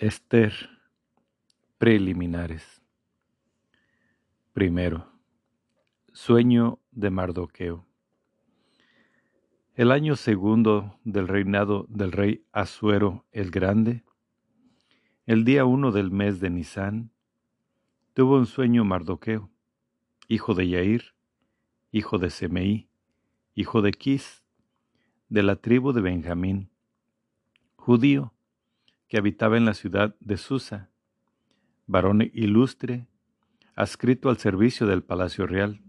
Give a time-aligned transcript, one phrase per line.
[0.00, 0.52] Esther.
[1.76, 2.80] Preliminares.
[4.52, 5.10] Primero.
[6.12, 7.84] Sueño de Mardoqueo.
[9.74, 14.04] El año segundo del reinado del rey Asuero el Grande,
[15.26, 17.10] el día uno del mes de Nisán,
[18.14, 19.50] tuvo un sueño Mardoqueo,
[20.28, 21.14] hijo de Yair,
[21.90, 22.88] hijo de Semeí,
[23.56, 24.44] hijo de Quis,
[25.28, 26.70] de la tribu de Benjamín,
[27.74, 28.32] judío,
[29.08, 30.90] que habitaba en la ciudad de Susa,
[31.86, 33.06] varón ilustre,
[33.74, 35.80] adscrito al servicio del palacio real.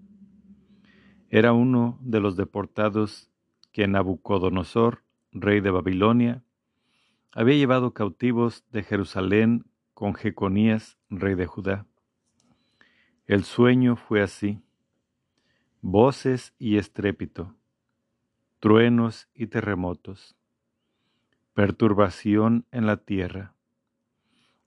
[1.30, 3.30] Era uno de los deportados
[3.72, 6.44] que Nabucodonosor, rey de Babilonia,
[7.32, 11.86] había llevado cautivos de Jerusalén con Jeconías, rey de Judá.
[13.26, 14.62] El sueño fue así:
[15.82, 17.56] voces y estrépito,
[18.60, 20.39] truenos y terremotos
[21.60, 23.54] Perturbación en la tierra.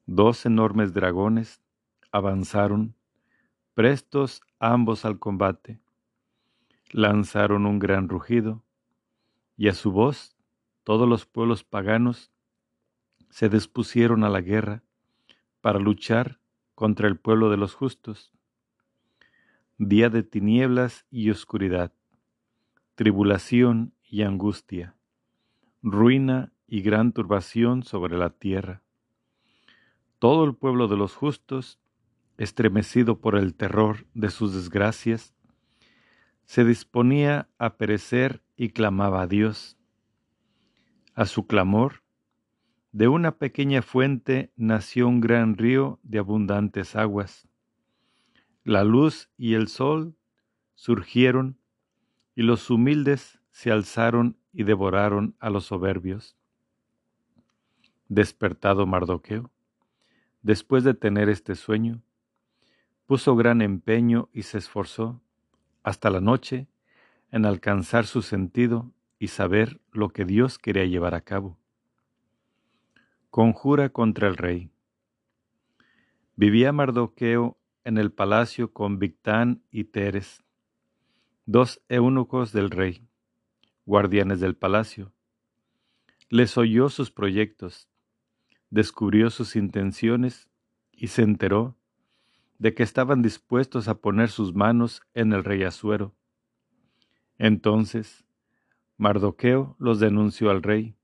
[0.05, 1.63] Dos enormes dragones
[2.11, 2.95] avanzaron,
[3.73, 5.81] prestos ambos al combate.
[6.91, 8.63] Lanzaron un gran rugido,
[9.57, 10.37] y a su voz
[10.85, 12.31] todos los pueblos paganos
[13.31, 14.83] se dispusieron a la guerra
[15.63, 16.41] para luchar
[16.75, 18.35] contra el pueblo de los justos.
[19.79, 21.91] Día de tinieblas y oscuridad,
[22.97, 24.95] tribulación y angustia,
[25.81, 28.81] ruina y gran turbación sobre la tierra.
[30.19, 31.79] Todo el pueblo de los justos,
[32.39, 35.35] estremecido por el terror de sus desgracias,
[36.47, 39.77] se disponía a perecer y clamaba a Dios.
[41.13, 42.05] A su clamor,
[42.91, 47.47] de una pequeña fuente nació un gran río de abundantes aguas.
[48.65, 50.17] La luz y el sol
[50.75, 51.59] surgieron
[52.35, 56.39] y los humildes se alzaron y devoraron a los soberbios.
[58.15, 59.51] Despertado Mardoqueo,
[60.43, 62.03] después de tener este sueño,
[63.07, 65.23] puso gran empeño y se esforzó
[65.83, 66.69] hasta la noche
[67.31, 71.57] en alcanzar su sentido y saber lo que Dios quería llevar a cabo.
[73.31, 74.69] Conjura contra el rey.
[76.37, 80.45] Vivía Mardoqueo en el palacio con Victán y Teres,
[81.47, 83.09] dos eunucos del rey,
[83.87, 85.15] guardianes del palacio.
[86.29, 87.89] Les oyó sus proyectos
[88.73, 90.49] descubrió sus intenciones
[90.93, 91.77] y se enteró
[92.59, 96.15] de que estaban dispuestos a poner sus manos en el rey Asuero.
[97.37, 98.25] Entonces,
[98.97, 100.97] Mardoqueo los denunció al rey,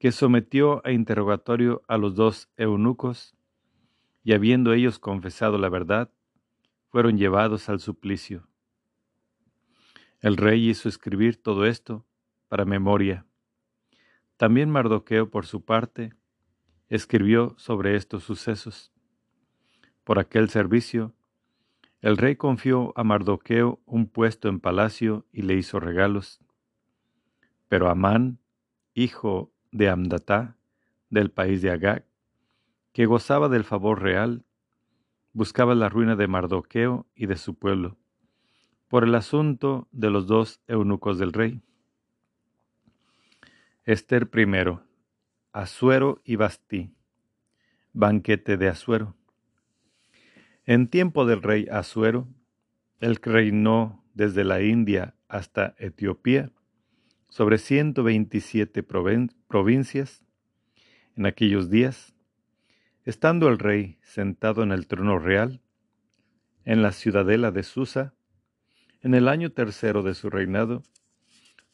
[0.00, 3.36] que sometió a interrogatorio a los dos eunucos,
[4.24, 6.10] y habiendo ellos confesado la verdad,
[6.88, 8.48] fueron llevados al suplicio.
[10.20, 12.04] El rey hizo escribir todo esto
[12.48, 13.24] para memoria.
[14.36, 16.12] También Mardoqueo, por su parte,
[16.88, 18.92] escribió sobre estos sucesos.
[20.04, 21.14] Por aquel servicio,
[22.00, 26.40] el rey confió a Mardoqueo un puesto en palacio y le hizo regalos.
[27.68, 28.38] Pero Amán,
[28.94, 30.56] hijo de Amdatá,
[31.10, 32.04] del país de Agag,
[32.92, 34.44] que gozaba del favor real,
[35.32, 37.96] buscaba la ruina de Mardoqueo y de su pueblo,
[38.88, 41.60] por el asunto de los dos eunucos del rey.
[43.84, 44.85] Esther I
[45.56, 46.92] Asuero y Bastí.
[47.94, 49.16] Banquete de Asuero.
[50.66, 52.28] En tiempo del rey Asuero,
[53.00, 56.52] el que reinó desde la India hasta Etiopía,
[57.30, 60.22] sobre 127 provincias,
[61.16, 62.14] en aquellos días,
[63.06, 65.62] estando el rey sentado en el trono real,
[66.66, 68.12] en la ciudadela de Susa,
[69.00, 70.82] en el año tercero de su reinado,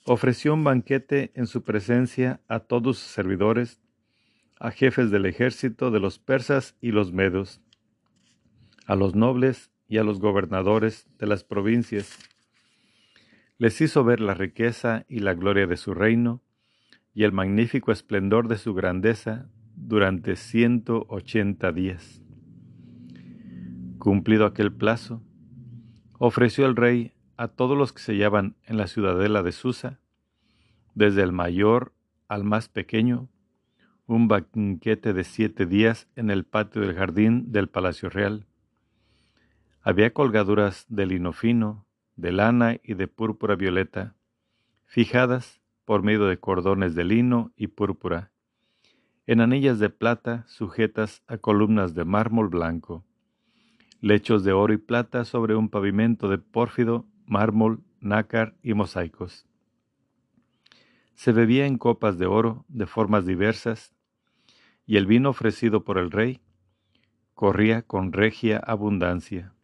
[0.05, 3.81] ofreció un banquete en su presencia a todos sus servidores,
[4.59, 7.61] a jefes del ejército de los persas y los medos,
[8.87, 12.19] a los nobles y a los gobernadores de las provincias.
[13.59, 16.43] Les hizo ver la riqueza y la gloria de su reino
[17.15, 22.23] y el magnífico esplendor de su grandeza durante ciento ochenta días.
[23.99, 25.23] Cumplido aquel plazo,
[26.19, 29.99] ofreció el rey a todos los que se hallaban en la ciudadela de Susa,
[30.95, 31.93] desde el mayor
[32.29, 33.29] al más pequeño,
[34.07, 38.47] un banquete de siete días en el patio del jardín del Palacio Real.
[39.81, 41.87] Había colgaduras de lino fino,
[42.17, 44.15] de lana y de púrpura violeta,
[44.85, 48.33] fijadas por medio de cordones de lino y púrpura,
[49.27, 53.05] en anillas de plata sujetas a columnas de mármol blanco,
[54.01, 59.47] lechos de oro y plata sobre un pavimento de pórfido mármol, nácar y mosaicos.
[61.15, 63.95] Se bebía en copas de oro de formas diversas,
[64.87, 66.41] y el vino ofrecido por el rey
[67.35, 69.55] corría con regia abundancia.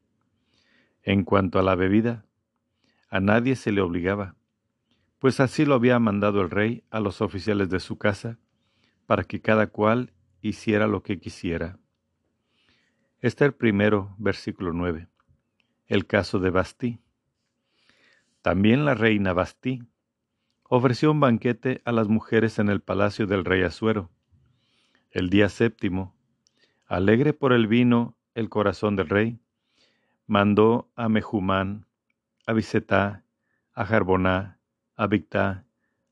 [1.03, 2.25] En cuanto a la bebida,
[3.11, 4.37] a nadie se le obligaba,
[5.19, 8.39] pues así lo había mandado el rey a los oficiales de su casa,
[9.07, 11.79] para que cada cual hiciera lo que quisiera.
[13.21, 15.09] el primero, versículo 9.
[15.87, 17.01] El caso de Bastí.
[18.49, 19.83] También la reina Bastí
[20.63, 24.11] ofreció un banquete a las mujeres en el palacio del rey Asuero.
[25.11, 26.17] El día séptimo,
[26.87, 29.39] alegre por el vino el corazón del rey,
[30.27, 31.85] mandó a Mejumán,
[32.47, 33.23] a Bisetá,
[33.75, 34.59] a Jarboná,
[34.97, 35.67] a Bictá,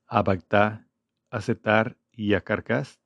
[0.06, 0.86] a Bactá,
[1.30, 3.00] a Setar y a Carcas,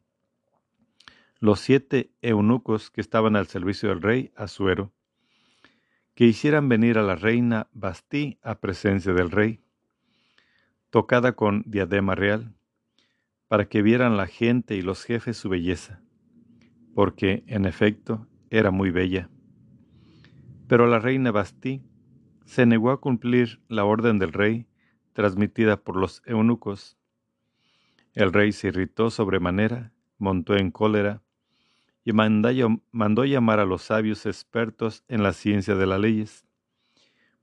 [1.38, 4.92] los siete eunucos que estaban al servicio del rey Asuero,
[6.20, 9.62] que hicieran venir a la reina Bastí a presencia del rey
[10.90, 12.52] tocada con diadema real,
[13.49, 16.02] para que vieran la gente y los jefes su belleza,
[16.94, 19.31] porque, en efecto, era muy bella.
[20.69, 21.82] Pero la reina Bastí
[22.44, 24.66] se negó a cumplir la orden del rey
[25.14, 26.99] transmitida por los eunucos.
[28.12, 31.23] El rey se irritó sobremanera, montó en cólera,
[32.12, 36.46] mandó llamar a los sabios expertos en la ciencia de las leyes,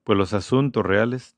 [0.04, 1.38] pues los asuntos reales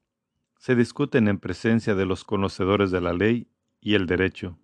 [0.58, 3.48] se discuten en presencia de los conocedores de la ley
[3.82, 4.58] y el derecho.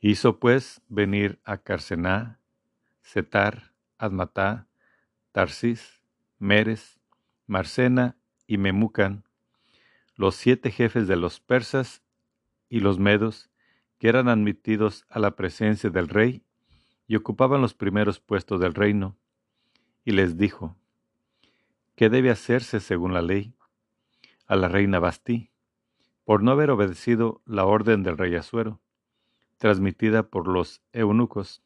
[0.00, 2.38] Hizo pues venir a Carcená,
[3.02, 4.68] Setar, Admatá,
[5.32, 6.00] Tarsis,
[6.38, 7.00] Meres,
[7.46, 8.16] Marcena
[8.46, 9.24] y Memucan,
[10.14, 12.02] los siete jefes de los persas
[12.68, 13.50] y los medos,
[13.98, 16.43] que eran admitidos a la presencia del rey
[17.06, 19.16] y ocupaban los primeros puestos del reino,
[20.04, 20.76] y les dijo,
[21.96, 23.54] ¿qué debe hacerse según la ley?
[24.46, 25.50] a la reina Bastí
[26.24, 28.80] por no haber obedecido la orden del rey Asuero,
[29.58, 31.62] transmitida por los eunucos.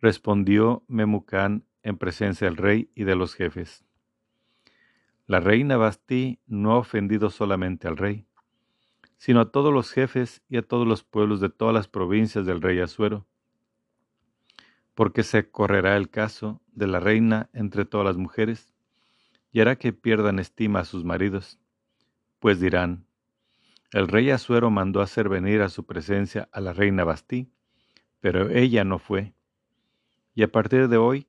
[0.00, 3.84] Respondió Memucán en presencia del rey y de los jefes.
[5.26, 8.26] La reina Bastí no ha ofendido solamente al rey,
[9.18, 12.60] sino a todos los jefes y a todos los pueblos de todas las provincias del
[12.60, 13.26] rey Asuero,
[14.98, 18.74] porque se correrá el caso de la reina entre todas las mujeres,
[19.52, 21.60] y hará que pierdan estima a sus maridos,
[22.40, 23.06] pues dirán,
[23.92, 27.48] el rey Asuero mandó hacer venir a su presencia a la reina Bastí,
[28.18, 29.34] pero ella no fue.
[30.34, 31.28] Y a partir de hoy,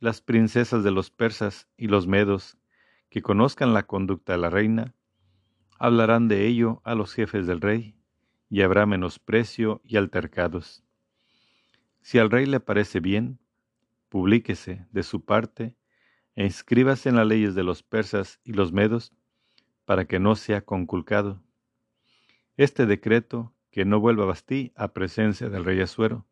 [0.00, 2.58] las princesas de los persas y los medos,
[3.08, 4.96] que conozcan la conducta de la reina,
[5.78, 7.94] hablarán de ello a los jefes del rey,
[8.48, 10.82] y habrá menosprecio y altercados.
[12.02, 13.38] Si al rey le parece bien,
[14.08, 15.76] publíquese de su parte
[16.34, 19.12] e inscríbase en las leyes de los persas y los medos,
[19.84, 21.42] para que no sea conculcado.
[22.56, 26.26] Este decreto, que no vuelva a Bastí a presencia del rey Asuero,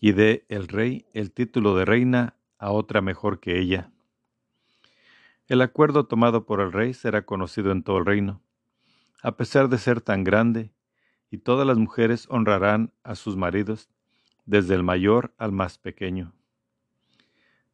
[0.00, 3.92] y dé el rey el título de reina a otra mejor que ella.
[5.48, 8.42] El acuerdo tomado por el rey será conocido en todo el reino,
[9.22, 10.72] a pesar de ser tan grande,
[11.36, 13.90] y todas las mujeres honrarán a sus maridos,
[14.46, 16.32] desde el mayor al más pequeño.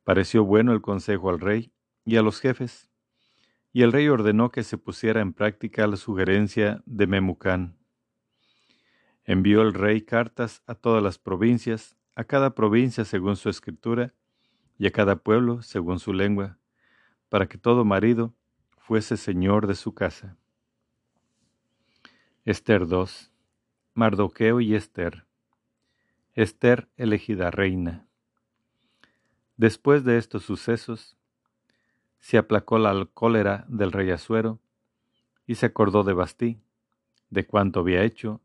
[0.03, 1.71] Pareció bueno el consejo al rey
[2.05, 2.91] y a los jefes,
[3.73, 7.77] y el rey ordenó que se pusiera en práctica la sugerencia de Memucán.
[9.25, 14.13] Envió el rey cartas a todas las provincias, a cada provincia según su escritura,
[14.77, 16.59] y a cada pueblo según su lengua,
[17.29, 18.35] para que todo marido
[18.77, 20.37] fuese señor de su casa.
[22.45, 23.32] Esther 2.
[23.95, 25.27] Mardoqueo y Esther.
[26.33, 28.07] Esther elegida reina.
[29.59, 31.19] Después de estos sucesos,
[32.19, 34.61] se aplacó la cólera del rey Asuero
[35.47, 36.59] y se acordó de Bastí,
[37.29, 38.41] de cuánto había hecho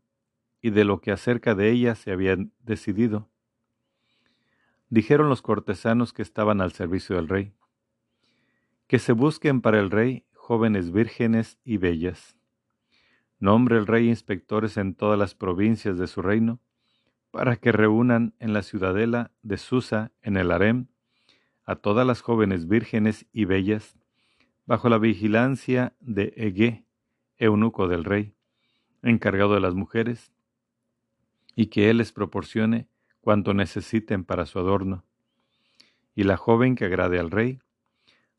[0.60, 3.30] y de lo que acerca de ella se había decidido.
[4.90, 7.54] Dijeron los cortesanos que estaban al servicio del rey,
[8.86, 12.37] que se busquen para el rey jóvenes vírgenes y bellas.
[13.40, 16.60] Nombre el rey inspectores en todas las provincias de su reino,
[17.30, 20.86] para que reúnan en la ciudadela de Susa, en el harem,
[21.64, 23.96] a todas las jóvenes vírgenes y bellas,
[24.66, 26.84] bajo la vigilancia de Ege,
[27.36, 28.34] eunuco del rey,
[29.02, 30.32] encargado de las mujeres,
[31.54, 32.88] y que él les proporcione
[33.20, 35.04] cuanto necesiten para su adorno.
[36.14, 37.60] Y la joven que agrade al rey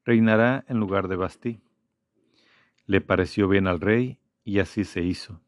[0.03, 1.61] reinará en lugar de Bastí.
[2.85, 4.18] Le pareció bien al rey
[4.49, 5.39] y así se hizo.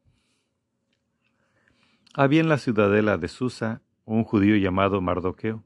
[2.13, 5.63] Había en la ciudadela de Susa un judío llamado Mardoqueo,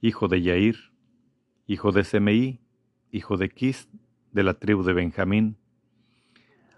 [0.00, 0.76] hijo de Yair,
[1.66, 2.62] hijo de Semeí,
[3.10, 3.90] hijo de Quis,
[4.32, 5.58] de la tribu de Benjamín.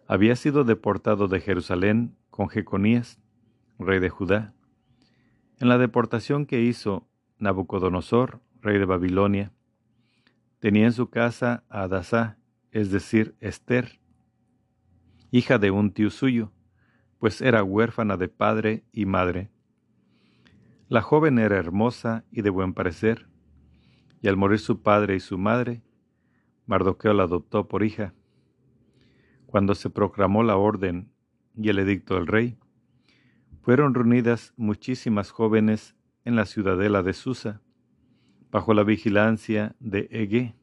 [0.08, 3.20] Había sido deportado de Jerusalén con Jeconías,
[3.78, 4.52] rey de Judá,
[5.60, 7.06] en la deportación que hizo
[7.38, 9.52] Nabucodonosor, rey de Babilonia,
[10.58, 12.38] tenía en su casa a Adasá,
[12.72, 14.00] es decir, Esther,
[15.30, 16.52] hija de un tío suyo,
[17.18, 19.50] pues era huérfana de padre y madre.
[20.88, 23.28] La joven era hermosa y de buen parecer,
[24.22, 25.82] y al morir su padre y su madre,
[26.66, 28.14] Mardoqueo la adoptó por hija.
[29.46, 31.10] Cuando se proclamó la orden
[31.56, 32.56] y el edicto del rey,
[33.62, 35.94] fueron reunidas muchísimas jóvenes
[36.24, 37.60] en la ciudadela de Susa,
[38.50, 40.54] bajo la vigilancia de Ege.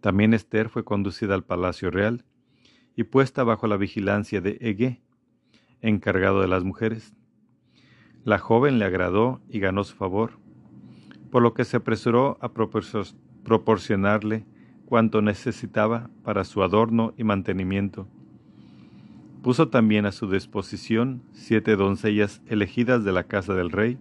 [0.00, 2.24] También Esther fue conducida al palacio real
[2.96, 5.02] y puesta bajo la vigilancia de Ege,
[5.82, 7.14] encargado de las mujeres.
[8.24, 10.32] La joven le agradó y ganó su favor,
[11.30, 12.52] por lo que se apresuró a
[13.44, 14.46] proporcionarle
[14.86, 18.08] cuanto necesitaba para su adorno y mantenimiento.
[19.42, 23.98] Puso también a su disposición siete doncellas elegidas de la casa del rey,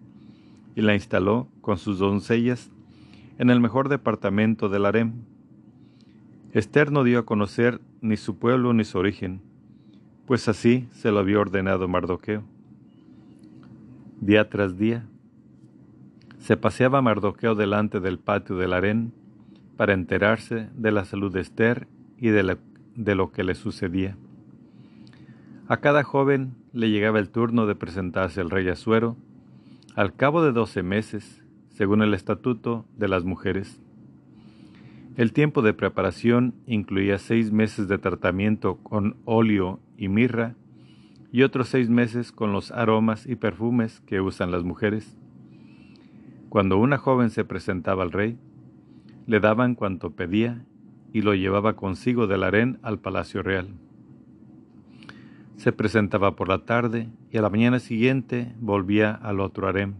[0.75, 2.71] y la instaló con sus doncellas
[3.37, 5.13] en el mejor departamento del harem.
[6.51, 9.41] Esther no dio a conocer ni su pueblo ni su origen,
[10.25, 12.43] pues así se lo había ordenado Mardoqueo.
[14.21, 15.05] Día tras día,
[16.37, 19.13] se paseaba Mardoqueo delante del patio del harén
[19.77, 22.57] para enterarse de la salud de Esther y de,
[22.95, 24.17] de lo que le sucedía.
[25.67, 29.17] A cada joven le llegaba el turno de presentarse al rey Asuero
[29.95, 33.81] al cabo de doce meses, según el estatuto de las mujeres.
[35.15, 40.55] El tiempo de preparación incluía seis meses de tratamiento con óleo y mirra
[41.31, 45.17] y otros seis meses con los aromas y perfumes que usan las mujeres.
[46.49, 48.37] Cuando una joven se presentaba al rey,
[49.25, 50.65] le daban cuanto pedía
[51.13, 53.69] y lo llevaba consigo del harén al palacio real.
[55.55, 59.93] Se presentaba por la tarde y a la mañana siguiente volvía al otro harem,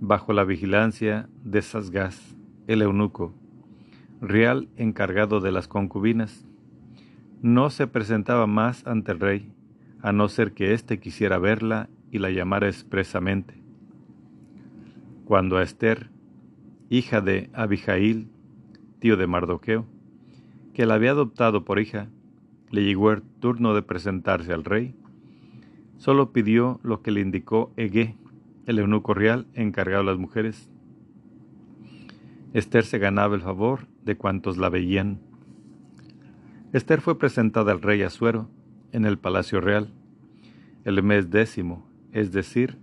[0.00, 2.36] bajo la vigilancia de Sasgás,
[2.66, 3.34] el eunuco,
[4.20, 6.46] real encargado de las concubinas.
[7.42, 9.52] No se presentaba más ante el rey,
[10.02, 13.54] a no ser que éste quisiera verla y la llamara expresamente.
[15.24, 16.10] Cuando a Esther,
[16.88, 18.28] hija de Abijail,
[18.98, 19.86] tío de Mardoqueo,
[20.74, 22.08] que la había adoptado por hija,
[22.70, 24.94] le llegó el turno de presentarse al rey.
[25.96, 28.16] Solo pidió lo que le indicó Ege,
[28.66, 30.70] el eunuco real encargado de las mujeres.
[32.52, 35.20] Esther se ganaba el favor de cuantos la veían.
[36.72, 38.48] Esther fue presentada al rey Asuero
[38.92, 39.92] en el palacio real,
[40.84, 42.78] el mes décimo, es decir,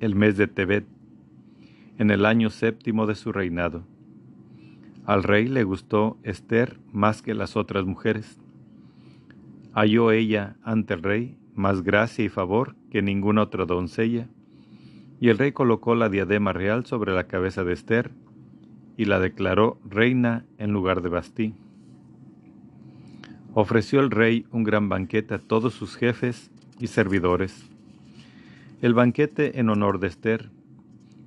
[0.00, 0.86] el mes de Tebet,
[1.98, 3.84] en el año séptimo de su reinado.
[5.04, 8.38] Al rey le gustó Esther más que las otras mujeres
[9.78, 14.28] halló ella ante el rey más gracia y favor que ninguna otra doncella,
[15.20, 18.10] y el rey colocó la diadema real sobre la cabeza de Esther
[18.98, 21.54] y la declaró reina en lugar de Bastí.
[23.54, 26.50] Ofreció el rey un gran banquete a todos sus jefes
[26.80, 27.70] y servidores.
[28.82, 30.50] El banquete en honor de Esther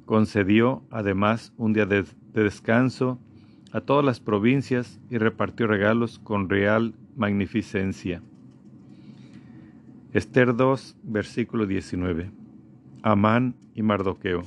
[0.05, 3.19] concedió además un día de, de descanso
[3.71, 8.21] a todas las provincias y repartió regalos con real magnificencia.
[10.11, 12.31] Esther 2, versículo 19.
[13.01, 14.43] Amán y Mardoqueo.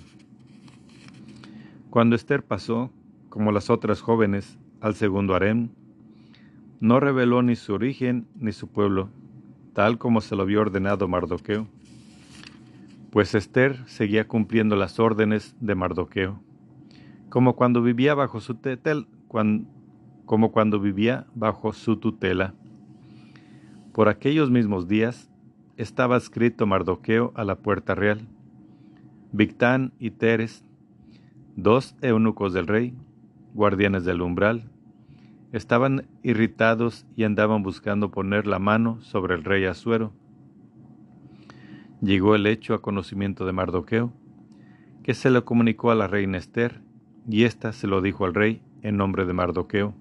[1.88, 2.90] Cuando Esther pasó,
[3.35, 5.71] como las otras jóvenes, al segundo harem,
[6.79, 9.09] no reveló ni su origen ni su pueblo,
[9.73, 11.67] tal como se lo había ordenado Mardoqueo,
[13.11, 16.38] pues Esther seguía cumpliendo las órdenes de Mardoqueo,
[17.29, 18.57] como cuando vivía bajo su
[20.26, 22.55] como cuando vivía bajo su tutela.
[23.93, 25.29] Por aquellos mismos días,
[25.76, 28.29] estaba escrito Mardoqueo a la puerta real.
[29.33, 30.64] Victán y Teres,
[31.57, 32.95] dos eunucos del rey,
[33.54, 34.68] guardianes del umbral,
[35.52, 40.12] estaban irritados y andaban buscando poner la mano sobre el rey Asuero.
[42.02, 44.12] Llegó el hecho a conocimiento de Mardoqueo,
[45.04, 46.82] que se lo comunicó a la reina Esther,
[47.28, 49.94] y ésta se lo dijo al rey en nombre de Mardoqueo.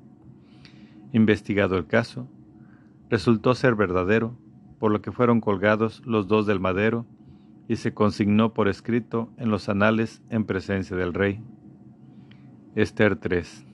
[1.13, 2.27] Investigado el caso,
[3.10, 4.36] resultó ser verdadero,
[4.79, 7.05] por lo que fueron colgados los dos del madero,
[7.67, 11.39] y se consignó por escrito en los anales en presencia del rey.
[12.75, 13.65] Esther 3.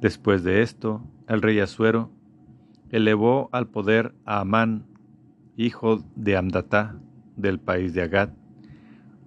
[0.00, 2.10] Después de esto, el rey Asuero
[2.90, 4.86] elevó al poder a Amán,
[5.56, 6.96] hijo de Amdatá,
[7.36, 8.30] del país de Agad,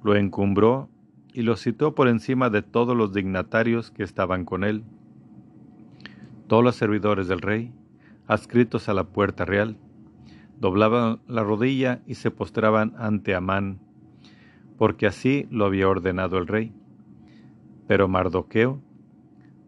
[0.04, 0.90] lo encumbró
[1.34, 4.84] y lo citó por encima de todos los dignatarios que estaban con él.
[6.48, 7.74] Todos los servidores del rey,
[8.28, 9.78] adscritos a la puerta real,
[10.60, 13.80] doblaban la rodilla y se postraban ante Amán,
[14.78, 16.74] porque así lo había ordenado el rey.
[17.88, 18.82] Pero Mardoqueo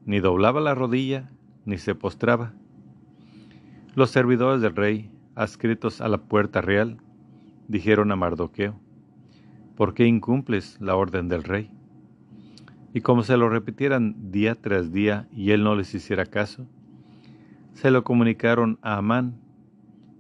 [0.06, 1.32] ni doblaba la rodilla
[1.66, 2.54] ni se postraba.
[3.96, 6.98] Los servidores del rey, adscritos a la puerta real,
[7.68, 8.80] dijeron a Mardoqueo,
[9.76, 11.72] ¿por qué incumples la orden del rey?
[12.94, 16.68] Y como se lo repitieran día tras día y él no les hiciera caso,
[17.74, 19.38] se lo comunicaron a Amán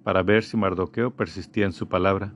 [0.03, 2.33] para ver si Mardoqueo persistía en su palabra,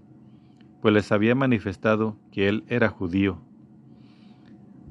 [0.81, 3.41] pues les había manifestado que él era judío.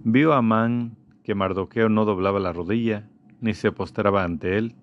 [0.04, 3.08] Vio Amán que Mardoqueo no doblaba la rodilla
[3.40, 4.74] ni se postraba ante él,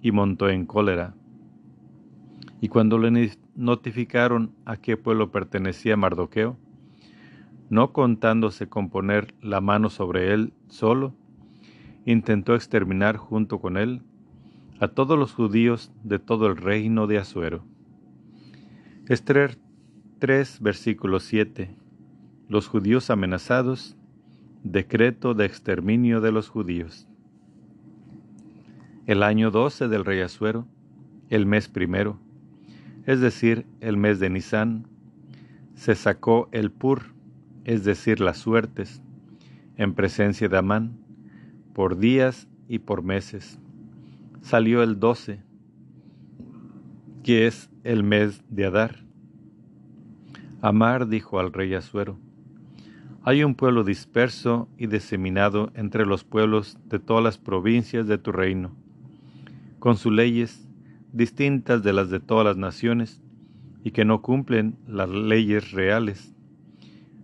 [0.00, 1.14] y montó en cólera.
[2.60, 6.56] Y cuando le notificaron a qué pueblo pertenecía Mardoqueo,
[7.70, 11.14] no contándose con poner la mano sobre él solo,
[12.06, 14.02] intentó exterminar junto con él
[14.80, 17.64] a todos los judíos de todo el reino de Asuero.
[19.08, 19.58] Esther
[20.18, 21.74] 3, versículo 7.
[22.48, 23.97] Los judíos amenazados,
[24.64, 27.06] decreto de exterminio de los judíos.
[29.06, 30.66] El año 12 del rey Asuero,
[31.30, 32.18] el mes primero,
[33.06, 34.86] es decir, el mes de Nisán,
[35.74, 37.14] se sacó el pur,
[37.64, 39.00] es decir, las suertes,
[39.76, 40.98] en presencia de Amán,
[41.72, 43.58] por días y por meses.
[44.40, 45.40] Salió el doce,
[47.22, 49.04] que es el mes de Adar.
[50.60, 52.18] Amar dijo al rey Asuero,
[53.22, 58.32] hay un pueblo disperso y diseminado entre los pueblos de todas las provincias de tu
[58.32, 58.74] reino,
[59.78, 60.66] con sus leyes
[61.12, 63.22] distintas de las de todas las naciones,
[63.84, 66.34] y que no cumplen las leyes reales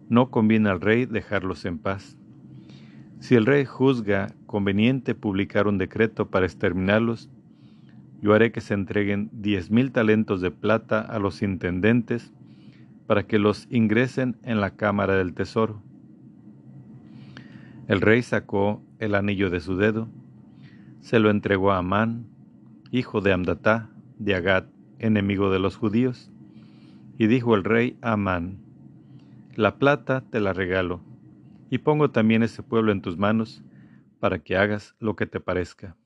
[0.09, 2.17] no conviene al rey dejarlos en paz.
[3.21, 7.31] Si el rey juzga conveniente publicar un decreto para exterminarlos,
[8.21, 12.33] yo haré que se entreguen diez mil talentos de plata a los intendentes
[13.07, 15.83] para que los ingresen en la cámara del tesoro.
[17.87, 20.09] El rey sacó el anillo de su dedo,
[21.01, 22.27] se lo entregó a Amán,
[22.91, 24.67] hijo de Amdatá, de Agat,
[24.99, 26.31] enemigo de los judíos,
[27.19, 28.59] y dijo el rey a Amán,
[29.55, 31.03] la plata te la regalo,
[31.69, 33.63] y pongo también ese pueblo en tus manos,
[34.19, 35.97] para que hagas lo que te parezca.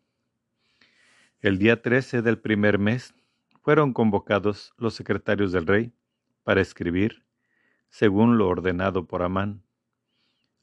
[1.41, 3.15] El día 13 del primer mes
[3.63, 5.93] fueron convocados los secretarios del rey
[6.49, 7.27] para escribir,
[7.91, 9.65] según lo ordenado por Amán,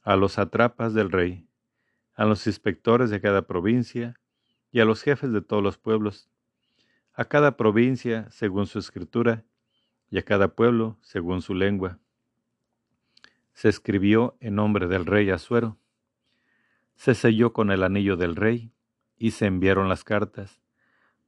[0.01, 1.47] a los atrapas del rey,
[2.15, 4.19] a los inspectores de cada provincia
[4.71, 6.27] y a los jefes de todos los pueblos,
[7.13, 9.45] a cada provincia según su escritura
[10.09, 11.99] y a cada pueblo según su lengua.
[13.53, 15.77] Se escribió en nombre del rey Asuero.
[16.95, 18.71] Se selló con el anillo del rey
[19.19, 20.59] y se enviaron las cartas,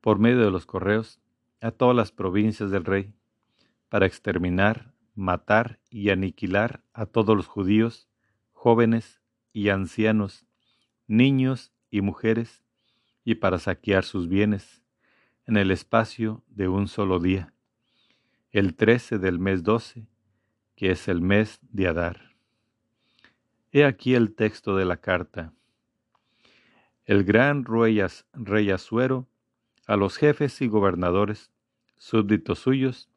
[0.02, 1.22] por medio de los correos,
[1.62, 3.14] a todas las provincias del rey,
[3.90, 8.08] para exterminar, matar y aniquilar a todos los judíos,
[8.52, 9.22] jóvenes
[9.54, 10.46] y ancianos,
[11.08, 12.64] niños y mujeres,
[13.24, 14.84] y para saquear sus bienes,
[15.46, 17.54] en el espacio de un solo día,
[18.52, 20.08] el trece del mes doce,
[20.76, 22.36] que es el mes de Adar.
[23.72, 25.54] He aquí el texto de la carta.
[27.06, 29.28] El gran rey Asuero,
[29.88, 31.52] a los jefes y gobernadores,
[31.98, 33.10] súbditos suyos,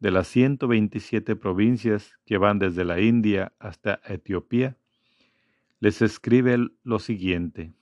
[0.00, 4.76] de las 127 provincias que van desde la India hasta Etiopía,
[5.80, 7.72] les escribe lo siguiente.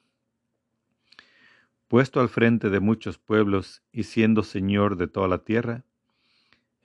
[1.88, 5.84] Puesto al frente de muchos pueblos y siendo señor de toda la tierra,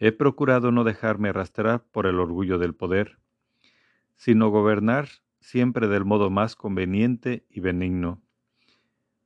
[0.04, 3.20] He procurado no dejarme arrastrar por el orgullo del poder,
[4.16, 8.20] sino gobernar siempre del modo más conveniente y benigno,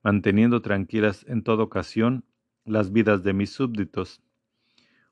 [0.03, 2.25] manteniendo tranquilas en toda ocasión
[2.65, 4.21] las vidas de mis súbditos,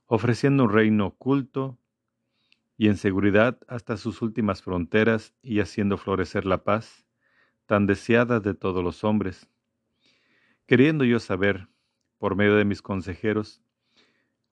[0.06, 1.78] ofreciendo un reino oculto
[2.78, 7.06] y en seguridad hasta sus últimas fronteras y haciendo florecer la paz,
[7.66, 9.50] tan deseada de todos los hombres.
[10.66, 11.68] Queriendo yo saber,
[12.18, 13.63] por medio de mis consejeros,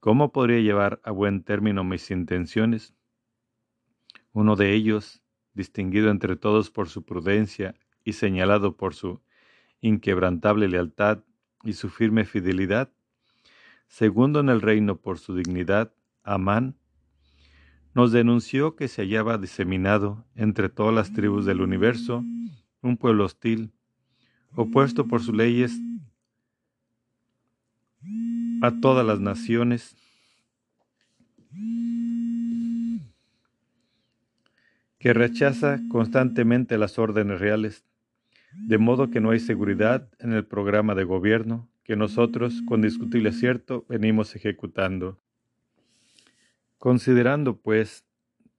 [0.01, 2.95] ¿Cómo podría llevar a buen término mis intenciones?
[4.33, 5.21] Uno de ellos,
[5.53, 9.21] distinguido entre todos por su prudencia y señalado por su
[9.79, 11.19] inquebrantable lealtad
[11.63, 12.91] y su firme fidelidad,
[13.91, 16.77] segundo en el reino por su dignidad, Amán,
[17.93, 22.23] nos denunció que se hallaba diseminado entre todas las tribus del universo
[22.81, 23.73] un pueblo hostil,
[24.55, 25.77] opuesto por sus leyes
[28.61, 29.95] a todas las naciones.
[34.97, 37.83] que rechaza constantemente las órdenes reales,
[38.53, 43.27] de modo que no hay seguridad en el programa de gobierno que nosotros, con discutible
[43.27, 45.19] acierto, venimos ejecutando.
[46.77, 48.05] Considerando, pues,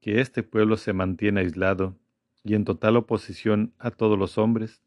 [0.03, 1.99] que este pueblo se mantiene aislado
[2.45, 4.83] y en total oposición a todos los hombres,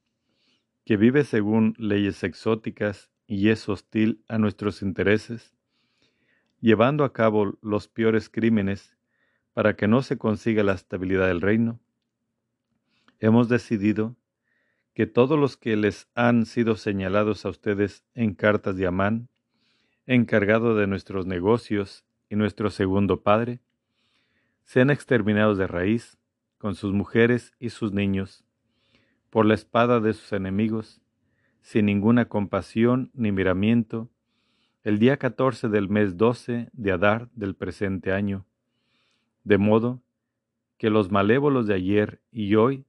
[0.86, 5.56] que vive según leyes exóticas y es hostil a nuestros intereses,
[6.62, 8.96] llevando a cabo los peores crímenes
[9.54, 11.80] para que no se consiga la estabilidad del reino,
[13.18, 14.16] hemos decidido
[14.96, 19.28] que todos los que les han sido señalados a ustedes en cartas de Amán,
[20.06, 23.60] encargado de nuestros negocios y nuestro segundo padre,
[24.64, 26.18] sean exterminados de raíz,
[26.58, 28.46] con sus mujeres y sus niños,
[29.30, 31.02] por la espada de sus enemigos,
[31.62, 34.10] sin ninguna compasión ni miramiento,
[34.84, 38.46] el día 14 del mes 12 de Adar del presente año,
[39.44, 40.02] de modo
[40.78, 42.86] que los malévolos de ayer y hoy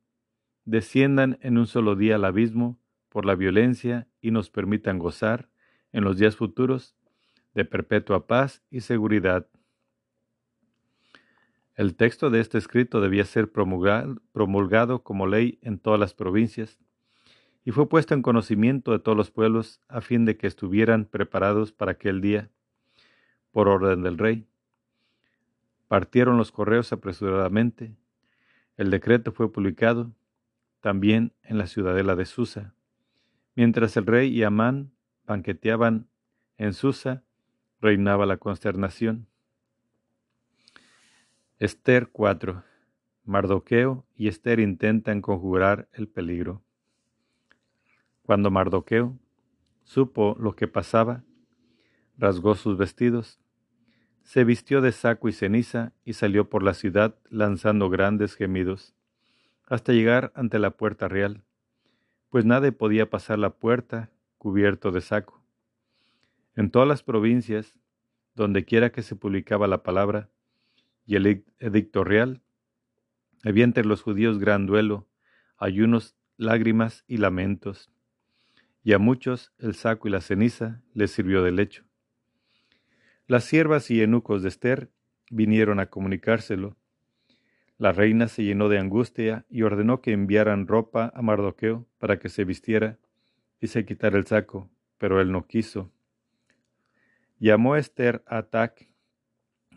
[0.66, 5.48] desciendan en un solo día al abismo por la violencia y nos permitan gozar
[5.92, 6.94] en los días futuros
[7.54, 9.48] de perpetua paz y seguridad.
[11.74, 16.78] El texto de este escrito debía ser promulgado, como ley en todas las provincias
[17.64, 21.72] y fue puesto en conocimiento de todos los pueblos a fin de que estuvieran preparados
[21.72, 22.50] para aquel día,
[23.50, 24.46] por orden del rey.
[25.88, 27.96] Partieron los correos apresuradamente.
[28.76, 30.12] El decreto fue publicado
[30.86, 32.72] también en la ciudadela de Susa.
[33.56, 34.92] Mientras el rey y Amán
[35.26, 36.06] banqueteaban
[36.58, 37.24] en Susa,
[37.80, 39.26] reinaba la consternación.
[41.58, 42.62] Esther 4.
[43.24, 46.62] Mardoqueo y Esther intentan conjurar el peligro.
[48.22, 49.18] Cuando Mardoqueo
[49.82, 51.24] supo lo que pasaba,
[52.16, 53.40] rasgó sus vestidos,
[54.22, 58.94] se vistió de saco y ceniza y salió por la ciudad lanzando grandes gemidos,
[59.66, 61.44] hasta llegar ante la puerta real,
[62.30, 65.42] pues nadie podía pasar la puerta cubierto de saco.
[66.54, 67.74] En todas las provincias,
[68.34, 70.30] donde quiera que se publicaba la palabra
[71.04, 72.42] y el edicto real,
[73.44, 75.06] había entre los judíos gran duelo,
[75.58, 77.90] ayunos, lágrimas y lamentos
[78.86, 81.82] y a muchos el saco y la ceniza les sirvió de lecho.
[83.26, 84.92] Las siervas y eunucos de Esther
[85.28, 86.76] vinieron a comunicárselo.
[87.78, 92.30] La reina se llenó de angustia y ordenó que enviaran ropa a Mardoqueo para que
[92.30, 92.98] se vistiera
[93.60, 95.92] y se quitara el saco, pero él no quiso.
[97.38, 98.88] Llamó Esther a Atac,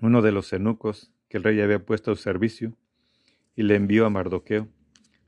[0.02, 2.74] uno de los eunucos que el rey había puesto a su servicio,
[3.56, 4.70] y le envió a Mardoqueo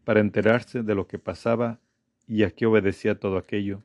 [0.05, 1.81] para enterarse de lo que pasaba
[2.27, 3.84] y a qué obedecía todo aquello.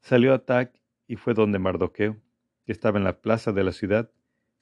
[0.00, 0.72] Salió a Tac
[1.08, 2.16] y fue donde Mardoqueo,
[2.64, 4.10] que estaba en la plaza de la ciudad,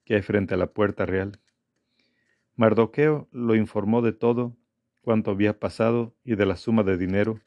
[0.04, 1.38] que hay frente a la puerta real.
[2.60, 4.54] Mardoqueo lo informó de todo
[5.00, 7.40] cuanto había pasado y de la suma de dinero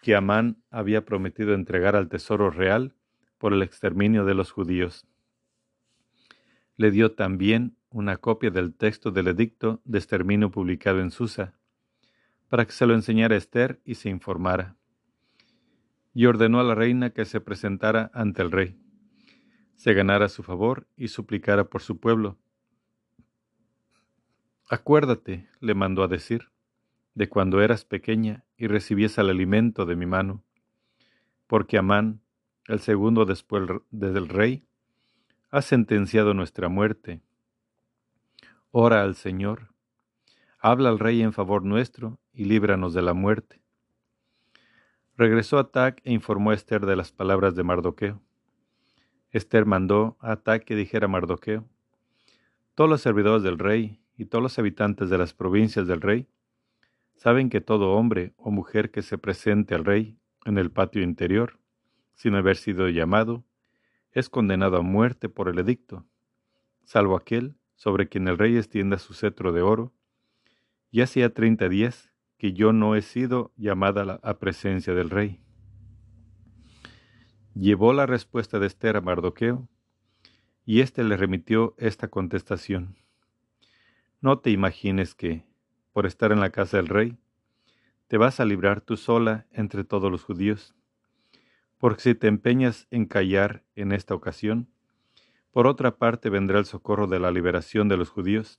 [0.00, 2.94] que Amán había prometido entregar al tesoro real
[3.38, 5.08] por el exterminio de los judíos.
[6.76, 11.58] Le dio también una copia del texto del edicto de exterminio publicado en Susa,
[12.48, 14.76] para que se lo enseñara a Esther y se informara.
[16.14, 18.78] Y ordenó a la reina que se presentara ante el rey,
[19.74, 22.38] se ganara su favor y suplicara por su pueblo.
[24.70, 26.50] Acuérdate, le mandó a decir,
[27.14, 30.44] de cuando eras pequeña y recibías el alimento de mi mano,
[31.46, 32.20] porque Amán,
[32.66, 34.66] el segundo después del rey,
[35.50, 37.22] ha sentenciado nuestra muerte.
[38.70, 39.72] Ora al Señor,
[40.58, 43.62] habla al rey en favor nuestro y líbranos de la muerte.
[45.16, 48.20] Regresó Atac e informó a Esther de las palabras de Mardoqueo.
[49.30, 51.64] Esther mandó a Atac que dijera a Mardoqueo,
[52.74, 56.26] todos los servidores del rey y todos los habitantes de las provincias del rey
[57.14, 61.58] saben que todo hombre o mujer que se presente al rey en el patio interior,
[62.14, 63.44] sin haber sido llamado,
[64.12, 66.04] es condenado a muerte por el edicto,
[66.84, 69.92] salvo aquel sobre quien el rey extienda su cetro de oro.
[70.90, 75.40] Y hacía treinta días que yo no he sido llamada a presencia del rey.
[77.54, 79.68] Llevó la respuesta de Esther a Mardoqueo,
[80.64, 82.96] y éste le remitió esta contestación.
[84.20, 85.44] No te imagines que,
[85.92, 87.16] por estar en la casa del rey,
[88.08, 90.74] te vas a librar tú sola entre todos los judíos,
[91.78, 94.68] porque si te empeñas en callar en esta ocasión,
[95.52, 98.58] por otra parte vendrá el socorro de la liberación de los judíos,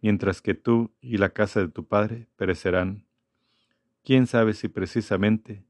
[0.00, 3.04] mientras que tú y la casa de tu padre perecerán.
[4.04, 5.66] ¿Quién sabe si precisamente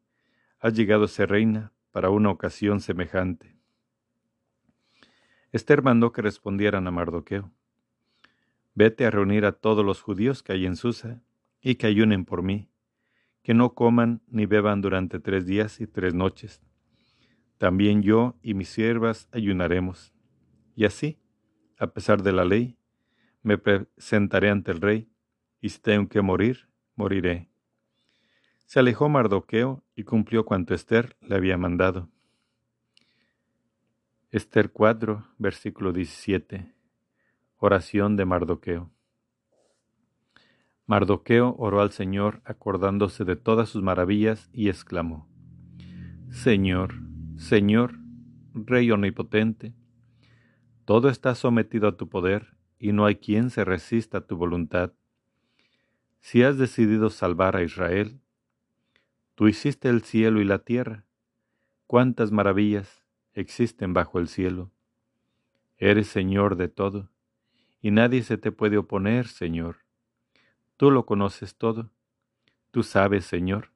[0.61, 3.57] has llegado a ser reina para una ocasión semejante?
[5.50, 7.50] Esther mandó que respondieran a Mardoqueo.
[8.80, 11.20] Vete a reunir a todos los judíos que hay en Susa
[11.60, 12.70] y que ayunen por mí,
[13.42, 16.62] que no coman ni beban durante tres días y tres noches.
[17.56, 20.14] También yo y mis siervas ayunaremos.
[20.76, 21.18] Y así
[21.76, 22.78] A pesar de la ley,
[23.42, 25.10] me presentaré ante el rey,
[25.60, 27.50] y si tengo que morir, moriré.
[28.64, 32.08] Se alejó Mardoqueo y cumplió cuanto Esther le había mandado.
[34.30, 36.77] Esther 4, versículo 17.
[37.60, 38.88] Oración de Mardoqueo.
[40.86, 45.28] Mardoqueo oró al Señor acordándose de todas sus maravillas y exclamó,
[46.30, 46.94] Señor,
[47.36, 47.98] Señor,
[48.54, 49.74] Rey omnipotente,
[50.84, 54.92] todo está sometido a tu poder y no hay quien se resista a tu voluntad.
[56.20, 58.20] Si has decidido salvar a Israel,
[59.34, 61.06] tú hiciste el cielo y la tierra.
[61.88, 64.70] Cuántas maravillas existen bajo el cielo.
[65.76, 67.10] Eres Señor de todo,
[67.80, 69.78] y nadie se te puede oponer, Señor.
[70.76, 71.90] Tú lo conoces todo.
[72.70, 73.72] Tú sabes, Señor,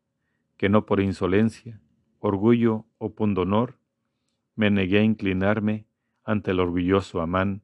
[0.57, 1.81] que no por insolencia,
[2.19, 3.79] orgullo o pundonor
[4.55, 5.87] me negué a inclinarme
[6.25, 7.63] ante el orgulloso Amán,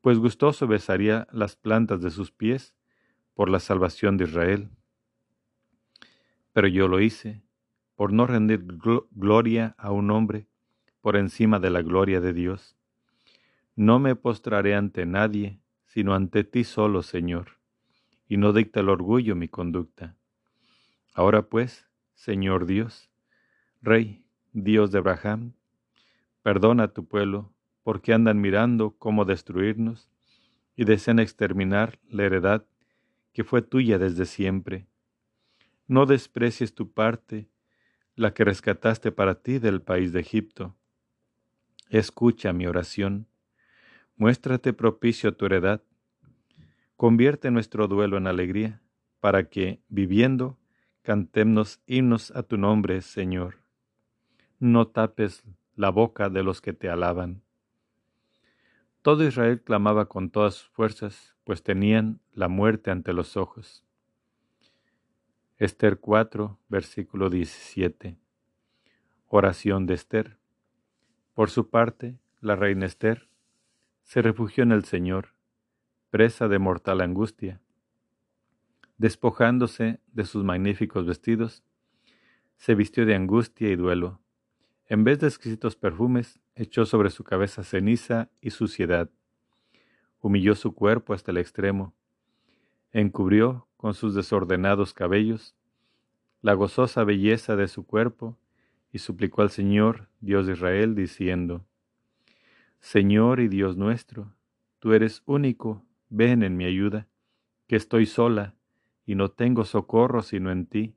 [0.00, 2.74] pues gustoso besaría las plantas de sus pies
[3.34, 4.70] por la salvación de Israel.
[6.52, 7.42] Pero yo lo hice
[7.94, 8.64] por no rendir
[9.10, 10.48] gloria a un hombre
[11.00, 12.75] por encima de la gloria de Dios.
[13.76, 17.58] No me postraré ante nadie, sino ante ti solo, Señor,
[18.26, 20.16] y no dicta el orgullo mi conducta.
[21.12, 23.10] Ahora pues, Señor Dios,
[23.82, 25.52] Rey, Dios de Abraham,
[26.42, 30.08] perdona a tu pueblo, porque andan mirando cómo destruirnos
[30.74, 32.64] y desean exterminar la heredad
[33.34, 34.86] que fue tuya desde siempre.
[35.86, 37.50] No desprecies tu parte,
[38.14, 40.74] la que rescataste para ti del país de Egipto.
[41.90, 43.26] Escucha mi oración,
[44.16, 45.82] muéstrate propicio a tu heredad,
[46.96, 48.80] convierte nuestro duelo en alegría,
[49.20, 50.58] para que, viviendo,
[51.02, 53.56] cantemos himnos a tu nombre, Señor.
[54.58, 57.42] No tapes la boca de los que te alaban.
[59.02, 63.84] Todo Israel clamaba con todas sus fuerzas, pues tenían la muerte ante los ojos.
[65.58, 68.18] Esther 4, versículo 17.
[69.28, 70.38] Oración de Esther.
[71.34, 73.28] Por su parte, la reina Esther
[74.06, 75.34] se refugió en el Señor,
[76.10, 77.60] presa de mortal angustia.
[78.98, 81.64] Despojándose de sus magníficos vestidos,
[82.56, 84.20] se vistió de angustia y duelo.
[84.86, 89.10] En vez de exquisitos perfumes, echó sobre su cabeza ceniza y suciedad.
[90.20, 91.92] Humilló su cuerpo hasta el extremo.
[92.92, 95.56] Encubrió con sus desordenados cabellos
[96.42, 98.38] la gozosa belleza de su cuerpo
[98.92, 101.66] y suplicó al Señor, Dios de Israel, diciendo,
[102.86, 104.32] Señor y Dios nuestro,
[104.78, 107.08] tú eres único, ven en mi ayuda,
[107.66, 108.54] que estoy sola
[109.04, 110.94] y no tengo socorro sino en ti,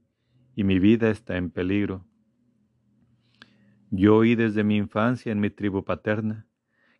[0.56, 2.06] y mi vida está en peligro.
[3.90, 6.46] Yo oí desde mi infancia en mi tribu paterna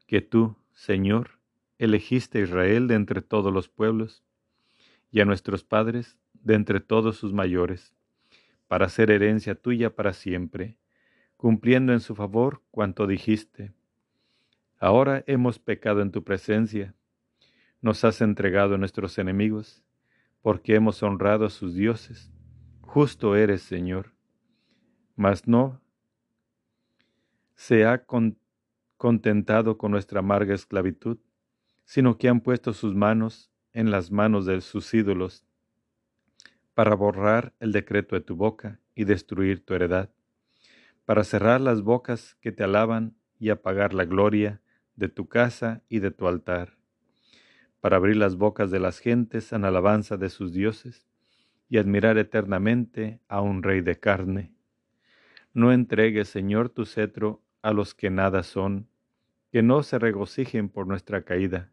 [0.08, 1.38] que tú, Señor,
[1.78, 4.24] elegiste a Israel de entre todos los pueblos
[5.12, 7.94] y a nuestros padres de entre todos sus mayores,
[8.68, 10.78] para ser herencia tuya para siempre,
[11.38, 13.72] cumpliendo en su favor cuanto dijiste.
[14.80, 16.96] Ahora hemos pecado en tu presencia,
[17.82, 19.84] nos has entregado a nuestros enemigos,
[20.42, 22.32] porque hemos honrado a sus dioses.
[22.82, 24.14] Justo eres, Señor.
[25.18, 25.82] Mas no
[27.56, 28.06] se ha
[28.96, 31.18] contentado con nuestra amarga esclavitud,
[31.84, 35.46] sino que han puesto sus manos en las manos de sus ídolos,
[36.74, 40.10] para borrar el decreto de tu boca y destruir tu heredad,
[41.04, 44.62] para cerrar las bocas que te alaban y apagar la gloria
[45.00, 46.78] de tu casa y de tu altar,
[47.80, 51.08] para abrir las bocas de las gentes en alabanza de sus dioses
[51.70, 54.54] y admirar eternamente a un rey de carne.
[55.54, 58.90] No entregues, Señor, tu cetro a los que nada son,
[59.54, 61.72] que no se regocijen por nuestra caída.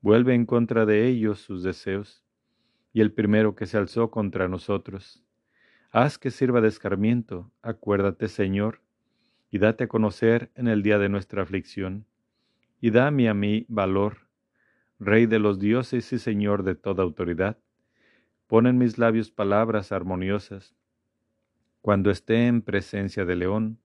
[0.00, 2.24] Vuelve en contra de ellos sus deseos,
[2.94, 5.22] y el primero que se alzó contra nosotros.
[5.90, 8.80] Haz que sirva de escarmiento, acuérdate, Señor,
[9.50, 12.06] y date a conocer en el día de nuestra aflicción,
[12.82, 14.28] y dame a mí valor,
[14.98, 17.56] Rey de los dioses y Señor de toda autoridad.
[18.46, 20.76] Pon en mis labios palabras armoniosas.
[21.80, 23.78] Cuando esté en presencia de león,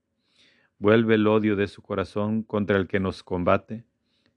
[0.79, 3.83] Vuelve el odio de su corazón contra el que nos combate,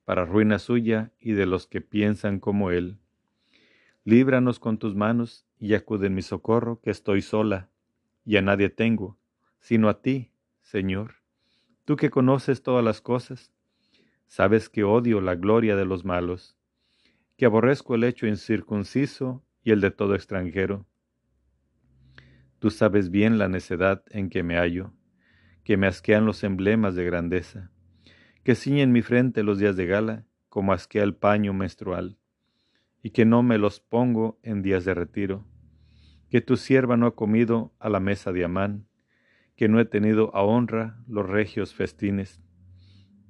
[0.07, 2.97] para ruina suya y de los que piensan como él.
[4.05, 7.69] Líbranos con tus manos y acude en mi socorro, que estoy sola,
[8.25, 9.19] y a nadie tengo,
[9.59, 10.31] sino a ti,
[10.63, 11.17] Señor.
[11.85, 13.53] Tú que conoces todas las cosas,
[14.31, 16.57] sabes que odio la gloria de los malos,
[17.37, 20.87] que aborrezco el hecho incircunciso y el de todo extranjero.
[22.61, 24.93] Tú sabes bien la necedad en que me hallo
[25.65, 27.71] que me asquean los emblemas de grandeza,
[28.45, 32.19] que ciñen mi frente los días de gala como asquea el paño menstrual,
[33.03, 35.45] y que no me los pongo en días de retiro,
[36.29, 38.87] que tu sierva no ha comido a la mesa de Amán,
[39.57, 42.41] que no he tenido a honra los regios festines,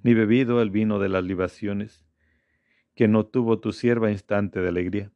[0.03, 2.05] ni bebido el vino de las libaciones,
[2.95, 5.13] que no tuvo tu sierva instante de alegría,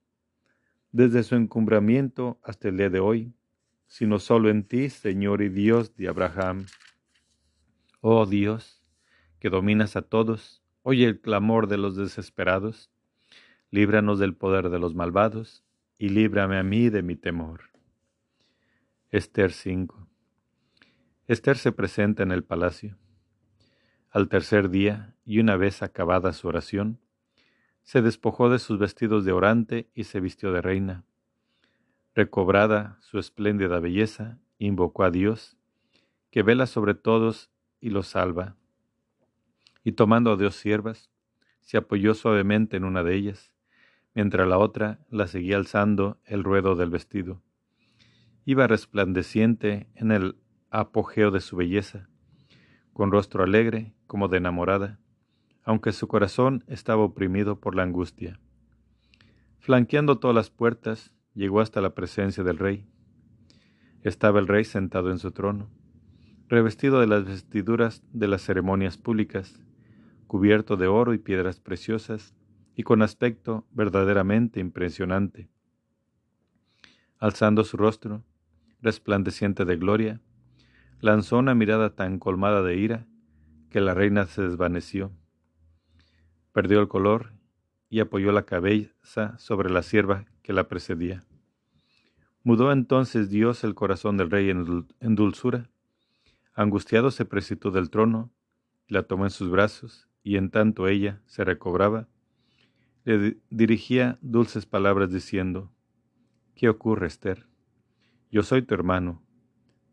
[0.92, 3.34] desde su encumbramiento hasta el día de hoy,
[3.86, 6.66] sino solo en ti, Señor y Dios de Abraham.
[8.00, 8.82] Oh Dios,
[9.38, 12.90] que dominas a todos, oye el clamor de los desesperados,
[13.70, 15.64] líbranos del poder de los malvados,
[15.98, 17.70] y líbrame a mí de mi temor.
[19.10, 20.08] Esther 5
[21.26, 22.98] Esther se presenta en el palacio.
[24.14, 27.00] Al tercer día, y una vez acabada su oración,
[27.82, 31.02] se despojó de sus vestidos de orante y se vistió de reina.
[32.14, 35.56] Recobrada su espléndida belleza, invocó a Dios,
[36.30, 37.50] que vela sobre todos
[37.80, 38.54] y los salva.
[39.82, 41.10] Y tomando a Dios siervas,
[41.58, 43.52] se apoyó suavemente en una de ellas,
[44.14, 47.42] mientras la otra la seguía alzando el ruedo del vestido.
[48.44, 50.36] Iba resplandeciente en el
[50.70, 52.08] apogeo de su belleza,
[52.94, 54.98] con rostro alegre como de enamorada,
[55.62, 58.40] aunque su corazón estaba oprimido por la angustia.
[59.58, 62.86] Flanqueando todas las puertas, llegó hasta la presencia del rey.
[64.02, 65.68] Estaba el rey sentado en su trono
[66.48, 69.60] revestido de las vestiduras de las ceremonias públicas,
[70.26, 72.34] cubierto de oro y piedras preciosas,
[72.76, 75.48] y con aspecto verdaderamente impresionante.
[77.18, 78.24] Alzando su rostro,
[78.82, 80.20] resplandeciente de gloria,
[81.00, 83.06] lanzó una mirada tan colmada de ira
[83.70, 85.12] que la reina se desvaneció.
[86.52, 87.32] Perdió el color
[87.90, 91.24] y apoyó la cabeza sobre la sierva que la precedía.
[92.42, 95.70] Mudó entonces Dios el corazón del rey en dulzura
[96.56, 98.32] Angustiado se precipitó del trono,
[98.86, 102.08] la tomó en sus brazos, y en tanto ella se recobraba,
[103.04, 105.72] le dirigía dulces palabras diciendo,
[106.54, 107.48] ¿Qué ocurre, Esther?
[108.30, 109.23] Yo soy tu hermano,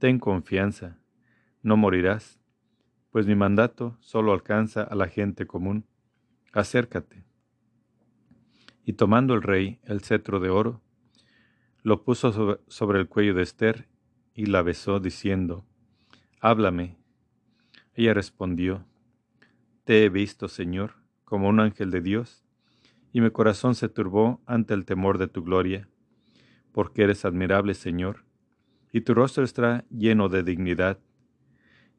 [0.02, 0.98] ten confianza,
[1.62, 2.40] no morirás,
[3.12, 5.86] pues mi mandato solo alcanza a la gente común.
[6.54, 7.24] Acércate.
[8.84, 10.82] Y tomando el rey el cetro de oro,
[11.84, 13.90] lo puso sobre el cuello de Esther
[14.34, 15.68] y la besó diciendo,
[16.40, 16.98] Háblame.
[17.94, 18.88] Ella respondió,
[19.84, 22.44] Te he visto, Señor, como un ángel de Dios,
[23.14, 25.88] y mi corazón se turbó ante el temor de tu gloria,
[26.72, 28.31] porque eres admirable, Señor,
[28.92, 31.00] y tu rostro está lleno de dignidad.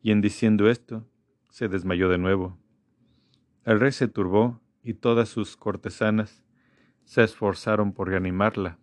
[0.03, 1.07] Y en diciendo esto,
[1.51, 2.59] se desmayó de nuevo.
[3.65, 6.43] El rey se turbó, y todas sus cortesanas
[7.05, 8.79] se esforzaron por reanimarla.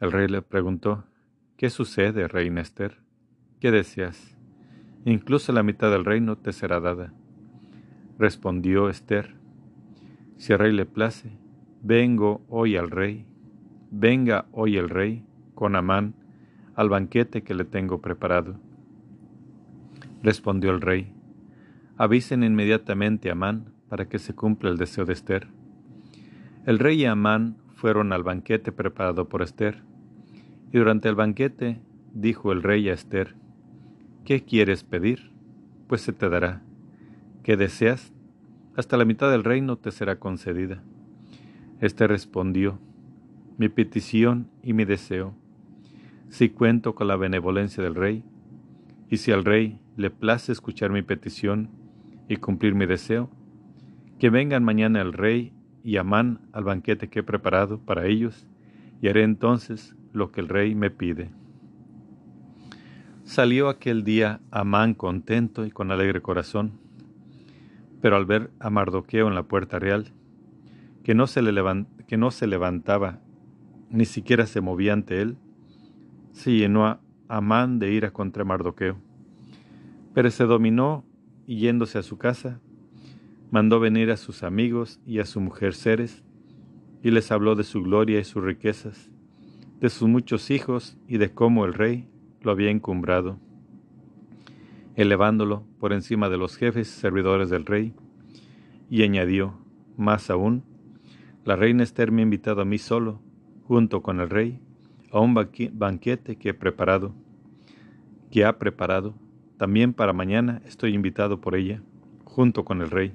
[0.00, 1.04] El rey le preguntó,
[1.56, 2.98] ¿Qué sucede, reina Esther?
[3.60, 4.36] ¿Qué deseas?
[5.04, 7.12] incluso la mitad del reino te será dada.
[8.18, 9.34] Respondió Esther,
[10.36, 11.32] si al rey le place,
[11.82, 13.26] vengo hoy al rey,
[13.90, 16.14] venga hoy el rey con Amán
[16.74, 18.56] al banquete que le tengo preparado.
[20.22, 21.12] Respondió el rey,
[21.96, 25.48] avisen inmediatamente a Amán para que se cumpla el deseo de Esther.
[26.64, 29.82] El rey y Amán fueron al banquete preparado por Esther,
[30.72, 31.80] y durante el banquete
[32.14, 33.34] dijo el rey a Esther,
[34.24, 35.32] ¿Qué quieres pedir?
[35.88, 36.62] Pues se te dará.
[37.42, 38.12] ¿Qué deseas?
[38.76, 40.82] Hasta la mitad del reino te será concedida.
[41.80, 42.78] Este respondió,
[43.58, 45.34] mi petición y mi deseo.
[46.32, 48.24] Si cuento con la benevolencia del rey,
[49.10, 51.68] y si al rey le place escuchar mi petición
[52.26, 53.28] y cumplir mi deseo,
[54.18, 55.52] que vengan mañana el rey
[55.84, 58.46] y Amán al banquete que he preparado para ellos,
[59.02, 61.28] y haré entonces lo que el rey me pide.
[63.24, 66.72] Salió aquel día Amán contento y con alegre corazón,
[68.00, 70.14] pero al ver a Mardoqueo en la puerta real,
[71.04, 71.42] que no se,
[72.06, 73.20] que no se levantaba,
[73.90, 75.36] ni siquiera se movía ante él,
[76.32, 78.96] se llenó a Amán de ira contra Mardoqueo.
[80.12, 81.04] Pero se dominó
[81.46, 82.60] y yéndose a su casa,
[83.50, 86.24] mandó venir a sus amigos y a su mujer Ceres,
[87.02, 89.10] y les habló de su gloria y sus riquezas,
[89.80, 92.08] de sus muchos hijos y de cómo el rey
[92.40, 93.38] lo había encumbrado,
[94.94, 97.94] elevándolo por encima de los jefes servidores del rey,
[98.88, 99.58] y añadió,
[99.96, 100.64] más aún,
[101.44, 103.20] la reina Esther me ha invitado a mí solo,
[103.64, 104.60] junto con el rey,
[105.12, 107.12] a un banquete que he preparado,
[108.30, 109.14] que ha preparado.
[109.58, 111.82] También para mañana estoy invitado por ella,
[112.24, 113.12] junto con el rey.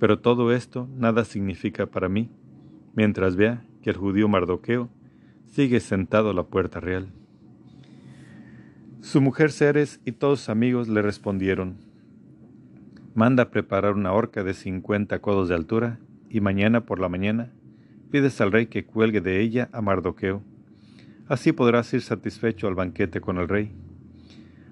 [0.00, 2.30] Pero todo esto nada significa para mí,
[2.94, 4.88] mientras vea que el judío Mardoqueo
[5.44, 7.08] sigue sentado a la puerta real.
[9.00, 11.76] Su mujer Ceres y todos sus amigos le respondieron,
[13.14, 17.52] Manda preparar una horca de cincuenta codos de altura, y mañana por la mañana
[18.10, 20.42] pides al rey que cuelgue de ella a Mardoqueo.
[21.28, 23.72] Así podrás ir satisfecho al banquete con el rey.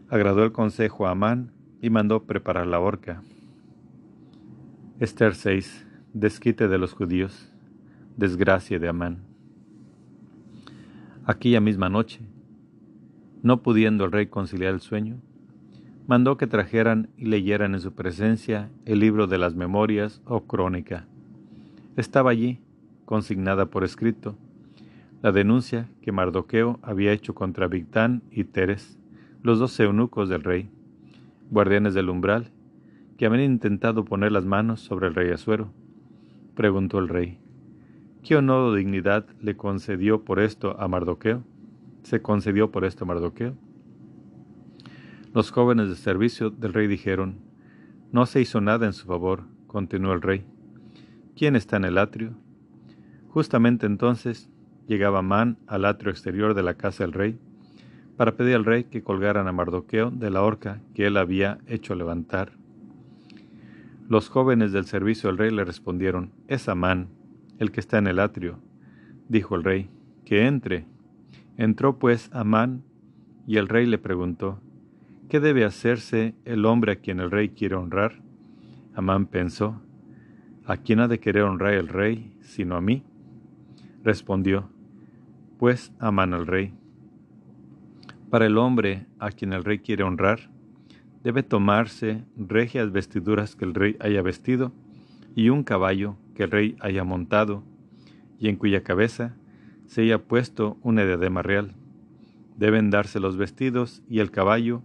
[0.09, 1.51] Agradó el consejo a Amán
[1.83, 3.25] y mandó preparar la horca.
[5.01, 5.85] Esther 6.
[6.13, 7.53] Desquite de los judíos.
[8.17, 9.25] Desgracia de Amán.
[11.27, 12.21] Aquella misma noche,
[13.43, 15.17] no pudiendo el rey conciliar el sueño,
[16.07, 21.09] mandó que trajeran y leyeran en su presencia el libro de las memorias o crónica.
[21.97, 22.61] Estaba allí,
[23.07, 24.37] consignada por escrito,
[25.25, 28.99] la denuncia que Mardoqueo había hecho contra Victán y Teres,
[29.43, 30.69] los dos eunucos del rey,
[31.51, 32.51] guardianes del umbral,
[33.17, 35.73] que habían intentado poner las manos sobre el rey Asuero.
[36.55, 37.39] Preguntó el rey,
[38.23, 41.43] ¿qué honor o dignidad le concedió por esto a Mardoqueo?
[42.03, 43.55] ¿Se concedió por esto a Mardoqueo?
[45.33, 47.37] Los jóvenes de servicio del rey dijeron,
[48.13, 50.45] No se hizo nada en su favor, continuó el rey.
[51.35, 52.35] ¿Quién está en el atrio?
[53.29, 54.51] Justamente entonces
[54.87, 57.39] llegaba Man al atrio exterior de la casa del rey,
[58.17, 61.95] para pedir al rey que colgaran a Mardoqueo de la horca que él había hecho
[61.95, 62.53] levantar.
[64.09, 67.09] Los jóvenes del servicio del rey le respondieron, Es Amán,
[67.59, 68.59] el que está en el atrio.
[69.29, 69.91] Dijo el rey,
[70.25, 70.87] que entre.
[71.57, 72.85] Entró pues Amán,
[73.47, 74.61] y el rey le preguntó,
[75.29, 78.23] ¿Qué debe hacerse el hombre a quien el rey quiere honrar?
[78.95, 79.81] Amán pensó,
[80.67, 83.03] ¿a quién ha de querer honrar el rey sino a mí?
[84.05, 84.69] Respondió,
[85.59, 86.73] pues Amán al rey.
[88.31, 90.51] Para el hombre a quien el rey quiere honrar,
[91.23, 94.73] debe tomarse regias vestiduras que el rey haya vestido
[95.35, 97.63] y un caballo que el rey haya montado
[98.39, 99.35] y en cuya cabeza
[99.87, 101.75] se haya puesto una diadema real.
[102.57, 104.83] Deben darse los vestidos y el caballo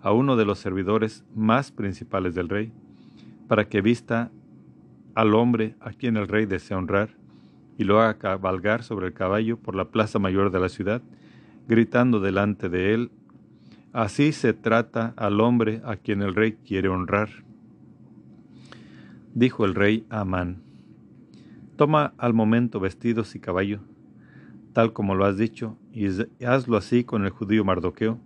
[0.00, 2.72] a uno de los servidores más principales del rey,
[3.48, 4.30] para que vista
[5.14, 7.10] al hombre a quien el rey desea honrar,
[7.78, 11.00] y lo haga cabalgar sobre el caballo por la plaza mayor de la ciudad,
[11.66, 13.10] gritando delante de él,
[13.92, 17.30] Así se trata al hombre a quien el rey quiere honrar.
[19.34, 20.62] Dijo el rey a Amán,
[21.76, 23.80] Toma al momento vestidos y caballo,
[24.72, 26.06] tal como lo has dicho, y
[26.44, 28.18] hazlo así con el judío Mardoqueo,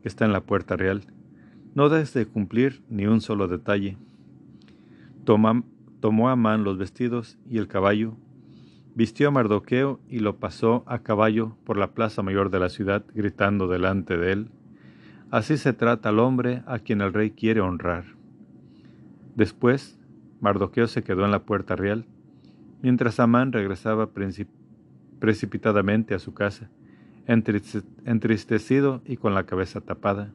[0.00, 1.02] que está en la puerta real.
[1.74, 3.98] No des de cumplir ni un solo detalle.
[5.24, 8.16] tomó Amán los vestidos y el caballo,
[8.94, 13.04] vistió a Mardoqueo y lo pasó a caballo por la plaza mayor de la ciudad,
[13.14, 14.50] gritando delante de él.
[15.30, 18.04] Así se trata al hombre a quien el rey quiere honrar.
[19.34, 19.98] Después,
[20.40, 22.06] Mardoqueo se quedó en la puerta real,
[22.82, 24.10] mientras Amán regresaba
[25.18, 26.70] precipitadamente a su casa
[27.26, 30.32] entristecido y con la cabeza tapada.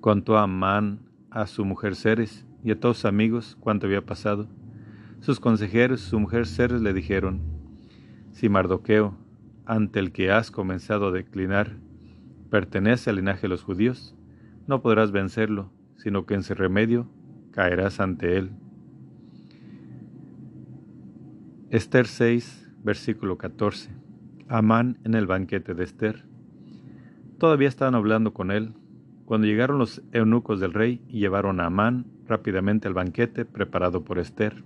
[0.00, 4.48] Contó a Amán a su mujer Ceres y a todos sus amigos cuanto había pasado.
[5.24, 7.40] Sus consejeros su mujer Ceres le dijeron,
[8.32, 9.16] si Mardoqueo,
[9.64, 11.78] ante el que has comenzado a declinar,
[12.50, 14.14] pertenece al linaje de los judíos,
[14.66, 17.08] no podrás vencerlo, sino que en su remedio
[17.52, 18.50] caerás ante él.
[21.70, 23.92] Esther 6, versículo 14.
[24.48, 26.26] Amán en el banquete de Esther.
[27.38, 28.74] Todavía estaban hablando con él
[29.24, 34.18] cuando llegaron los eunucos del rey y llevaron a Amán rápidamente al banquete preparado por
[34.18, 34.62] Esther.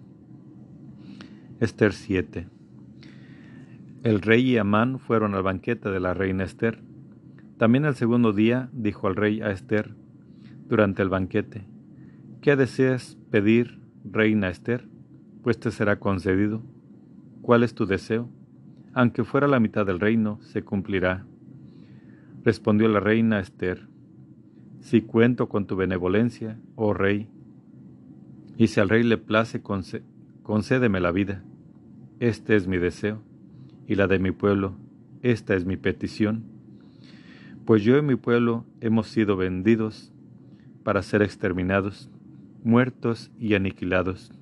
[1.60, 2.48] Esther 7.
[4.04, 6.80] El rey y Amán fueron al banquete de la reina Esther.
[7.56, 9.94] También el segundo día dijo al rey a Esther
[10.68, 11.66] durante el banquete,
[12.40, 14.88] ¿qué deseas pedir, reina Esther?
[15.42, 16.62] Pues te será concedido.
[17.42, 18.30] ¿Cuál es tu deseo?
[18.98, 21.24] aunque fuera la mitad del reino, se cumplirá.
[22.42, 23.86] Respondió la reina Esther,
[24.80, 27.28] si cuento con tu benevolencia, oh rey,
[28.56, 29.62] y si al rey le place,
[30.48, 31.44] concédeme la vida.
[32.20, 33.20] Este es mi deseo,
[33.86, 34.78] y la de mi pueblo,
[35.20, 36.42] esta es mi petición.
[37.66, 40.10] Pues yo y mi pueblo hemos sido vendidos
[40.84, 42.10] para ser exterminados,
[42.64, 44.32] muertos y aniquilados.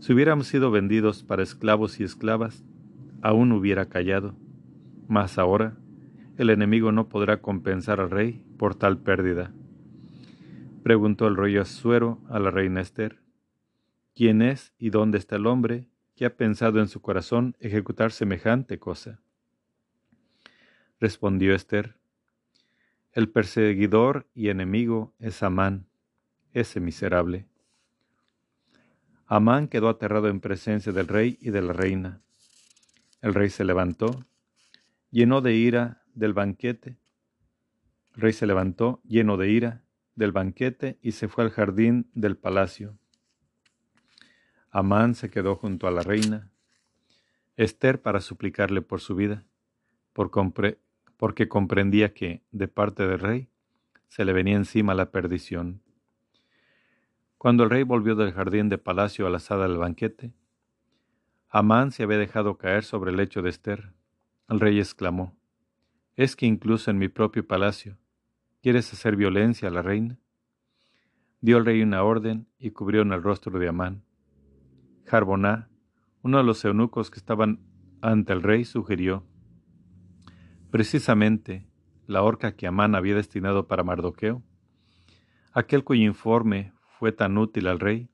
[0.00, 2.62] Si hubiéramos sido vendidos para esclavos y esclavas,
[3.22, 4.34] aún hubiera callado.
[5.08, 5.78] Mas ahora
[6.36, 9.50] el enemigo no podrá compensar al rey por tal pérdida.
[10.82, 13.25] Preguntó el rey Asuero a la reina Esther,
[14.16, 15.86] ¿quién es y dónde está el hombre
[16.16, 19.20] que ha pensado en su corazón ejecutar semejante cosa?
[20.98, 21.94] Respondió Esther,
[23.12, 25.86] el perseguidor y enemigo es Amán,
[26.54, 27.46] ese miserable.
[29.26, 32.20] Amán quedó aterrado en presencia del rey y de la reina.
[33.20, 34.24] El rey se levantó,
[35.10, 36.96] lleno de ira del banquete.
[38.14, 39.82] El rey se levantó, lleno de ira,
[40.14, 42.96] del banquete y se fue al jardín del palacio.
[44.78, 46.50] Amán se quedó junto a la reina,
[47.56, 49.42] Esther para suplicarle por su vida,
[50.12, 53.48] porque comprendía que, de parte del rey,
[54.08, 55.80] se le venía encima la perdición.
[57.38, 60.34] Cuando el rey volvió del jardín de palacio a la sala del banquete,
[61.48, 63.94] Amán se había dejado caer sobre el lecho de Esther.
[64.46, 65.34] El rey exclamó,
[66.16, 67.96] ¿Es que incluso en mi propio palacio
[68.60, 70.18] quieres hacer violencia a la reina?
[71.40, 74.05] Dio el rey una orden y cubrió en el rostro de Amán.
[75.06, 75.68] Jarboná,
[76.22, 77.60] uno de los eunucos que estaban
[78.00, 79.24] ante el rey, sugirió,
[80.70, 81.66] precisamente
[82.06, 84.42] la horca que Amán había destinado para Mardoqueo,
[85.52, 88.08] aquel cuyo informe fue tan útil al rey,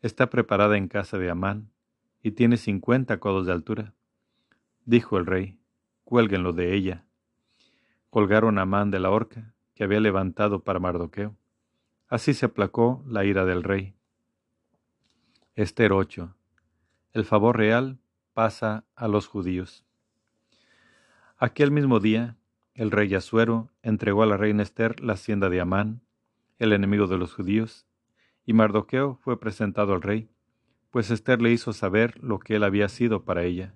[0.00, 1.70] está preparada en casa de Amán
[2.22, 3.94] y tiene cincuenta codos de altura.
[4.84, 5.60] Dijo el rey,
[6.04, 7.04] cuélguenlo de ella.
[8.10, 11.36] Colgaron a Amán de la horca que había levantado para Mardoqueo.
[12.08, 13.94] Así se aplacó la ira del rey.
[15.54, 16.34] Esther 8.
[17.12, 17.98] El favor real
[18.32, 19.84] pasa a los judíos.
[21.36, 22.38] Aquel mismo día,
[22.72, 26.00] el rey Asuero entregó a la reina Esther la hacienda de Amán,
[26.58, 27.86] el enemigo de los judíos,
[28.46, 30.30] y Mardoqueo fue presentado al rey,
[30.90, 33.74] pues Esther le hizo saber lo que él había sido para ella.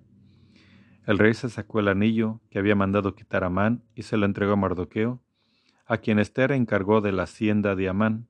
[1.05, 4.25] El rey se sacó el anillo que había mandado quitar a Amán y se lo
[4.25, 5.21] entregó a Mardoqueo,
[5.85, 8.27] a quien Esther encargó de la hacienda de Amán.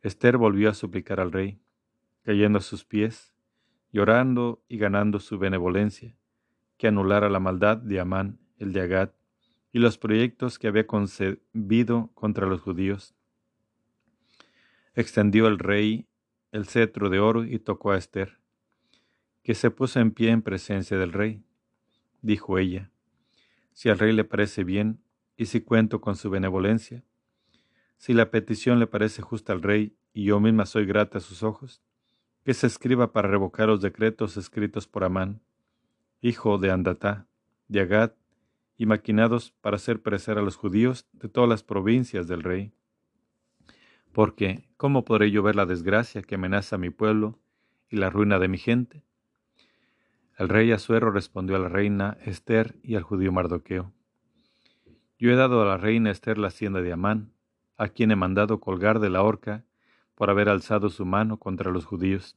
[0.00, 1.60] Esther volvió a suplicar al rey,
[2.22, 3.34] cayendo a sus pies,
[3.92, 6.16] llorando y ganando su benevolencia,
[6.76, 9.12] que anulara la maldad de Amán, el de Agad,
[9.72, 13.14] y los proyectos que había concebido contra los judíos.
[14.94, 16.08] Extendió el rey
[16.52, 18.38] el cetro de oro y tocó a Esther,
[19.42, 21.44] que se puso en pie en presencia del rey.
[22.22, 22.90] Dijo ella,
[23.72, 25.02] si al rey le parece bien,
[25.36, 27.02] y si cuento con su benevolencia,
[27.96, 31.42] si la petición le parece justa al rey y yo misma soy grata a sus
[31.42, 31.82] ojos,
[32.44, 35.40] que se escriba para revocar los decretos escritos por Amán,
[36.20, 37.26] hijo de Andatá,
[37.68, 38.12] de Agad,
[38.76, 42.72] y maquinados para hacer perecer a los judíos de todas las provincias del rey.
[44.12, 47.38] Porque, ¿cómo podré yo ver la desgracia que amenaza a mi pueblo
[47.90, 49.04] y la ruina de mi gente?
[50.38, 53.92] El rey Asuero respondió a la reina Esther y al judío Mardoqueo.
[55.18, 57.34] Yo he dado a la reina Esther la hacienda de Amán,
[57.76, 59.66] a quien he mandado colgar de la horca
[60.20, 62.36] por haber alzado su mano contra los judíos.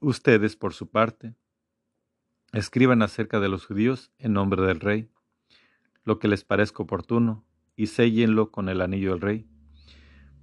[0.00, 1.34] Ustedes, por su parte,
[2.54, 5.10] escriban acerca de los judíos en nombre del rey,
[6.04, 7.44] lo que les parezca oportuno,
[7.76, 9.46] y séllenlo con el anillo del rey,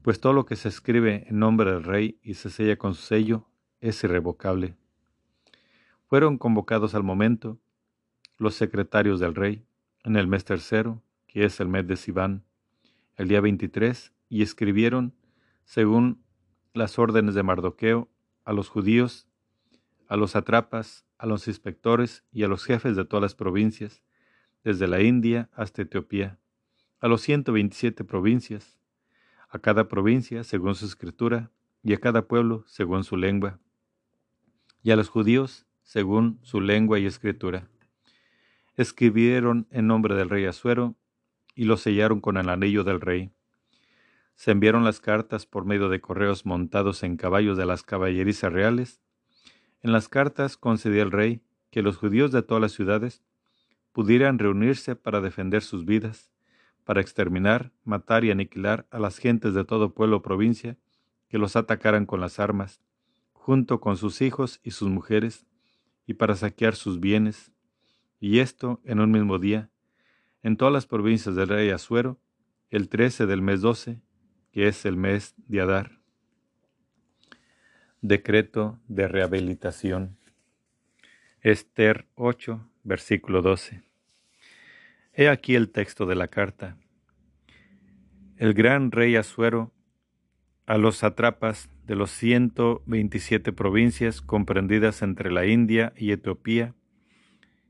[0.03, 3.01] pues todo lo que se escribe en nombre del rey y se sella con su
[3.01, 3.49] sello
[3.81, 4.75] es irrevocable.
[6.05, 7.57] Fueron convocados al momento
[8.37, 9.65] los secretarios del rey
[10.03, 12.43] en el mes tercero, que es el mes de Sivan,
[13.15, 15.15] el día 23, y escribieron,
[15.63, 16.21] según
[16.73, 18.09] las órdenes de Mardoqueo,
[18.43, 19.29] a los judíos,
[20.09, 24.03] a los atrapas, a los inspectores y a los jefes de todas las provincias,
[24.61, 26.37] desde la India hasta Etiopía,
[26.99, 28.77] a los 127 provincias,
[29.47, 31.49] a cada provincia según su escritura,
[31.81, 33.61] y a cada pueblo según su lengua,
[34.83, 37.69] y a los judíos según su lengua y escritura.
[38.75, 40.97] Escribieron en nombre del rey Asuero
[41.55, 43.31] y lo sellaron con el anillo del rey.
[44.35, 49.01] Se enviaron las cartas por medio de correos montados en caballos de las caballerizas reales.
[49.81, 53.23] En las cartas concedía el rey que los judíos de todas las ciudades
[53.91, 56.31] pudieran reunirse para defender sus vidas,
[56.83, 60.77] para exterminar, matar y aniquilar a las gentes de todo pueblo o provincia
[61.29, 62.81] que los atacaran con las armas,
[63.31, 65.45] junto con sus hijos y sus mujeres,
[66.05, 67.51] y para saquear sus bienes,
[68.19, 69.69] y esto en un mismo día,
[70.43, 72.19] en todas las provincias del rey Asuero,
[72.69, 74.01] el trece del mes doce,
[74.55, 75.99] que es el mes de Adar.
[77.99, 80.15] Decreto de rehabilitación.
[81.41, 83.81] Esther 8, versículo 12.
[85.11, 86.77] He aquí el texto de la carta.
[88.37, 89.73] El gran rey Asuero
[90.67, 96.73] a los satrapas de los 127 provincias comprendidas entre la India y Etiopía,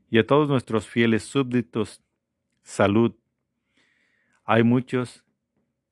[0.08, 2.00] y a todos nuestros fieles súbditos,
[2.62, 3.12] salud.
[4.44, 5.25] Hay muchos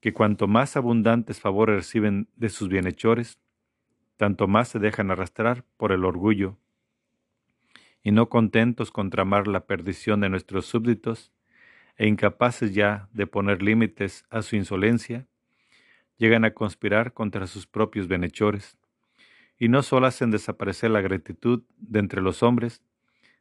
[0.05, 3.39] que cuanto más abundantes favores reciben de sus bienhechores,
[4.19, 6.59] tanto más se dejan arrastrar por el orgullo,
[8.03, 11.33] y no contentos con tramar la perdición de nuestros súbditos,
[11.97, 15.27] e incapaces ya de poner límites a su insolencia,
[16.19, 18.77] llegan a conspirar contra sus propios bienhechores,
[19.59, 22.83] y no solo hacen desaparecer la gratitud de entre los hombres,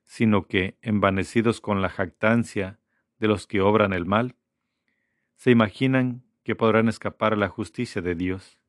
[0.06, 2.80] sino que, envanecidos con la jactancia
[3.20, 4.38] de los que obran el mal,
[5.36, 8.60] se imaginan que podrán escapar a la justicia de Dios,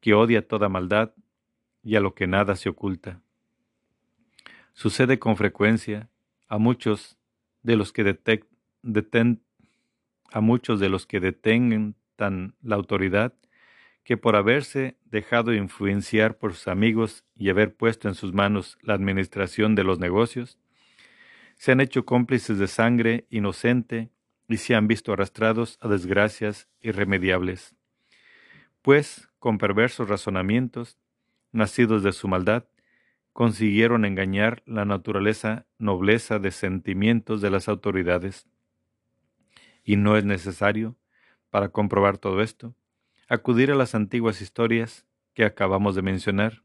[0.00, 1.12] que odia toda maldad
[1.82, 3.20] y a lo que nada se oculta.
[4.72, 6.08] Sucede con frecuencia
[6.48, 7.18] a muchos
[7.62, 8.04] de los que
[8.82, 9.42] deten,
[10.30, 11.96] a muchos de los que detengan
[12.62, 13.34] la autoridad
[14.04, 18.94] que por haberse dejado influenciar por sus amigos y haber puesto en sus manos la
[18.94, 20.58] administración de los negocios,
[21.56, 24.10] se han hecho cómplices de sangre inocente
[24.48, 27.74] y se han visto arrastrados a desgracias irremediables.
[28.82, 30.98] Pues, con perversos razonamientos,
[31.52, 32.64] nacidos de su maldad,
[33.32, 38.46] consiguieron engañar la naturaleza nobleza de sentimientos de las autoridades.
[39.84, 40.96] Y no es necesario,
[41.50, 42.74] para comprobar todo esto,
[43.28, 46.62] acudir a las antiguas historias que acabamos de mencionar,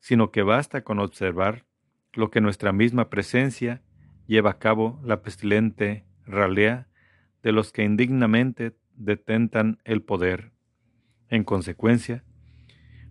[0.00, 1.64] sino que basta con observar
[2.12, 3.82] lo que nuestra misma presencia
[4.26, 6.88] lleva a cabo la pestilente ralea
[7.42, 10.52] de los que indignamente detentan el poder.
[11.28, 12.24] En consecuencia,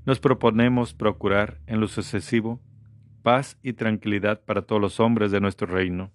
[0.06, 2.62] nos proponemos procurar en lo sucesivo
[3.22, 6.12] paz y tranquilidad para todos los hombres de nuestro reino,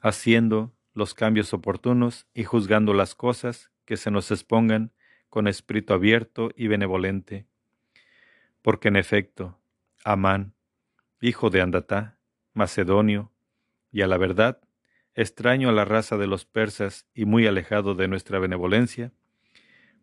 [0.00, 4.92] haciendo los cambios oportunos y juzgando las cosas que se nos expongan
[5.28, 7.46] con espíritu abierto y benevolente.
[8.62, 9.58] Porque en efecto,
[10.04, 10.54] Amán,
[11.20, 12.18] hijo de Andatá,
[12.52, 13.32] macedonio,
[13.90, 14.60] y a la verdad,
[15.16, 19.12] extraño a la raza de los persas y muy alejado de nuestra benevolencia,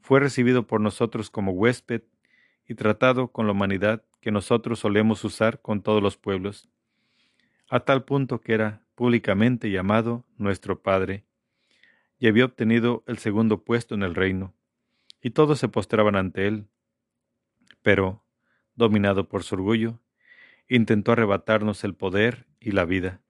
[0.02, 2.02] fue recibido por nosotros como huésped
[2.68, 6.68] y tratado con la humanidad que nosotros solemos usar con todos los pueblos,
[7.70, 11.24] a tal punto que era públicamente llamado nuestro Padre,
[12.20, 14.54] y había obtenido el segundo puesto en el reino,
[15.22, 16.68] y todos se postraban ante él.
[17.82, 18.24] Pero,
[18.76, 20.00] dominado por su orgullo,
[20.68, 23.23] intentó arrebatarnos el poder y la vida.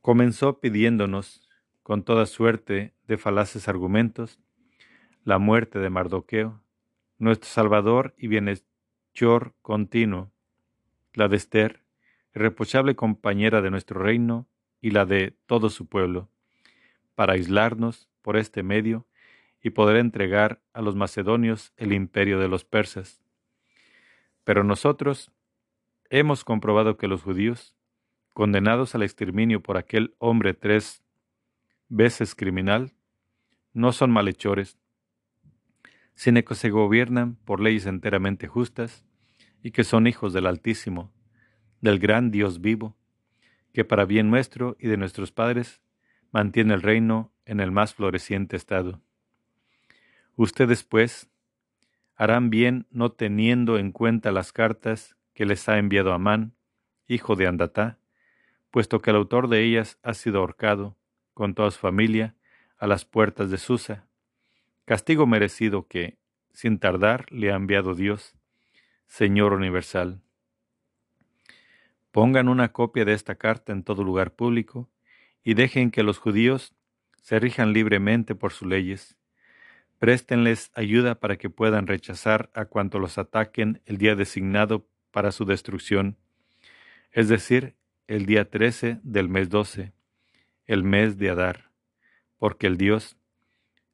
[0.00, 1.46] Comenzó pidiéndonos,
[1.82, 4.40] con toda suerte de falaces argumentos,
[5.24, 6.62] la muerte de Mardoqueo,
[7.18, 10.32] nuestro Salvador y bienhechor continuo,
[11.12, 11.82] la de Esther,
[12.34, 14.48] irreprochable compañera de nuestro reino
[14.80, 16.30] y la de todo su pueblo,
[17.14, 19.06] para aislarnos por este medio
[19.62, 23.20] y poder entregar a los macedonios el imperio de los persas.
[24.44, 25.30] Pero nosotros
[26.08, 27.76] hemos comprobado que los judíos,
[28.32, 31.02] condenados al exterminio por aquel hombre tres
[31.88, 32.94] veces criminal,
[33.72, 34.78] no son malhechores,
[36.14, 39.04] sino que se gobiernan por leyes enteramente justas
[39.62, 41.12] y que son hijos del Altísimo,
[41.80, 42.96] del gran Dios vivo,
[43.72, 45.80] que para bien nuestro y de nuestros padres
[46.32, 49.00] mantiene el reino en el más floreciente estado.
[50.36, 51.30] Ustedes, pues,
[52.16, 56.54] harán bien no teniendo en cuenta las cartas que les ha enviado Amán,
[57.06, 57.99] hijo de Andatá,
[58.70, 60.96] puesto que el autor de ellas ha sido ahorcado,
[61.34, 62.34] con toda su familia,
[62.78, 64.06] a las puertas de Susa,
[64.84, 66.18] castigo merecido que,
[66.52, 68.34] sin tardar, le ha enviado Dios,
[69.06, 70.22] Señor universal.
[72.10, 74.90] Pongan una copia de esta carta en todo lugar público
[75.44, 76.74] y dejen que los judíos
[77.20, 79.16] se rijan libremente por sus leyes.
[79.98, 85.44] Préstenles ayuda para que puedan rechazar a cuanto los ataquen el día designado para su
[85.44, 86.16] destrucción,
[87.12, 87.76] es decir,
[88.10, 89.92] el día 13 del mes 12,
[90.66, 91.70] el mes de Adar,
[92.38, 93.16] porque el Dios,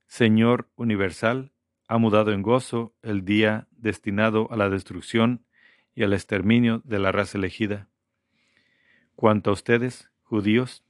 [0.07, 1.53] Señor universal,
[1.87, 5.45] ha mudado en gozo el día destinado a la destrucción
[5.95, 7.91] y al exterminio de la raza elegida.
[9.17, 10.83] Cuanto a ustedes, judíos,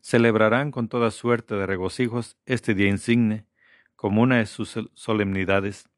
[0.00, 3.46] celebrarán con toda suerte de regocijos este día insigne,
[3.94, 5.88] como una de sus solemnidades,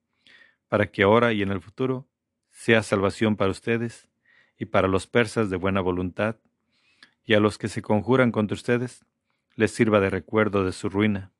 [0.68, 2.06] para que ahora y en el futuro
[2.50, 4.07] sea salvación para ustedes
[4.58, 6.36] y para los persas de buena voluntad,
[7.24, 9.04] y a los que se conjuran contra ustedes
[9.54, 11.32] les sirva de recuerdo de su ruina.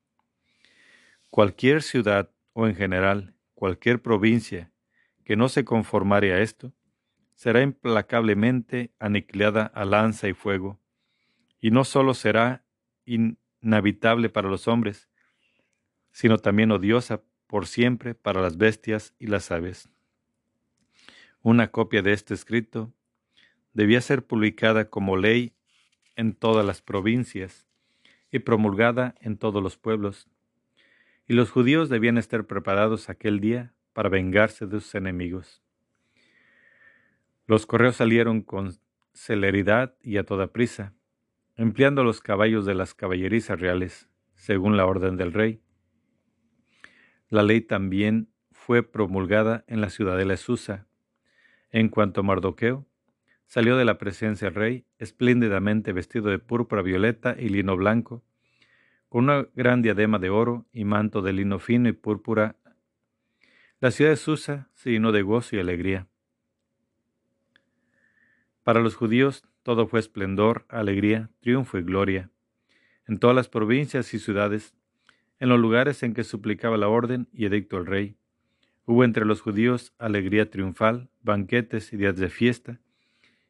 [1.29, 4.71] Cualquier ciudad o en general cualquier provincia
[5.25, 6.71] que no se conformare a esto,
[7.35, 10.79] será implacablemente aniquilada a lanza y fuego,
[11.59, 12.63] y no sólo será
[13.05, 15.09] inhabitable para los hombres,
[16.11, 19.89] sino también odiosa por siempre para las bestias y las aves.
[21.41, 22.93] Una copia de este escrito
[23.73, 25.53] debía ser publicada como ley
[26.15, 27.65] en todas las provincias
[28.31, 30.27] y promulgada en todos los pueblos,
[31.27, 35.61] y los judíos debían estar preparados aquel día para vengarse de sus enemigos.
[37.45, 38.79] Los correos salieron con
[39.13, 40.93] celeridad y a toda prisa,
[41.55, 45.61] empleando los caballos de las caballerizas reales, según la orden del rey.
[47.27, 50.87] La ley también fue promulgada en la ciudadela de Susa.
[51.71, 52.87] En cuanto a Mardoqueo,
[53.49, 58.23] salió de la presencia del rey, espléndidamente vestido de púrpura violeta y lino blanco,
[59.09, 62.57] con una gran diadema de oro y manto de lino fino y púrpura.
[63.79, 66.07] La ciudad de Susa se llenó de gozo y alegría.
[68.63, 72.29] Para los judíos todo fue esplendor, alegría, triunfo y gloria.
[73.07, 74.75] En todas las provincias y ciudades,
[75.39, 78.15] en los lugares en que suplicaba la orden y edicto el rey,
[78.85, 82.79] hubo entre los judíos alegría triunfal, banquetes y días de fiesta,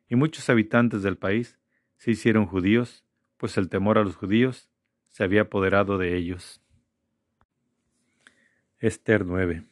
[0.09, 1.57] y muchos habitantes del país
[1.97, 3.05] se hicieron judíos,
[3.37, 4.69] pues el temor a los judíos
[5.07, 6.61] se había apoderado de ellos.
[8.79, 9.65] Esther 9.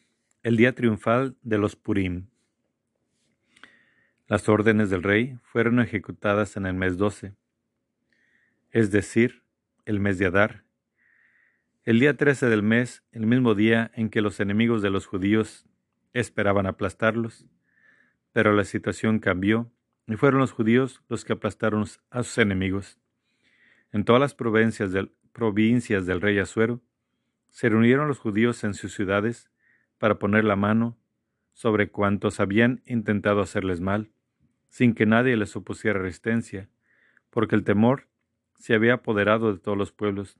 [0.43, 2.27] El día triunfal de los Purim.
[4.27, 7.33] Las órdenes del rey fueron ejecutadas en el mes 12,
[8.71, 9.43] es decir,
[9.85, 10.65] el mes de Adar.
[11.85, 15.65] El día 13 del mes, el mismo día en que los enemigos de los judíos
[16.13, 17.45] esperaban aplastarlos,
[18.33, 19.71] pero la situación cambió
[20.07, 22.97] y fueron los judíos los que aplastaron a sus enemigos.
[23.91, 26.81] En todas las provincias del, rey Asuero,
[27.49, 29.49] se reunieron los judíos en sus ciudades
[29.97, 30.97] para poner la mano
[31.53, 34.11] sobre cuantos habían intentado hacerles mal,
[34.69, 36.69] sin que nadie les opusiera resistencia,
[37.29, 38.07] porque el temor
[38.55, 40.37] se había apoderado de todos los pueblos.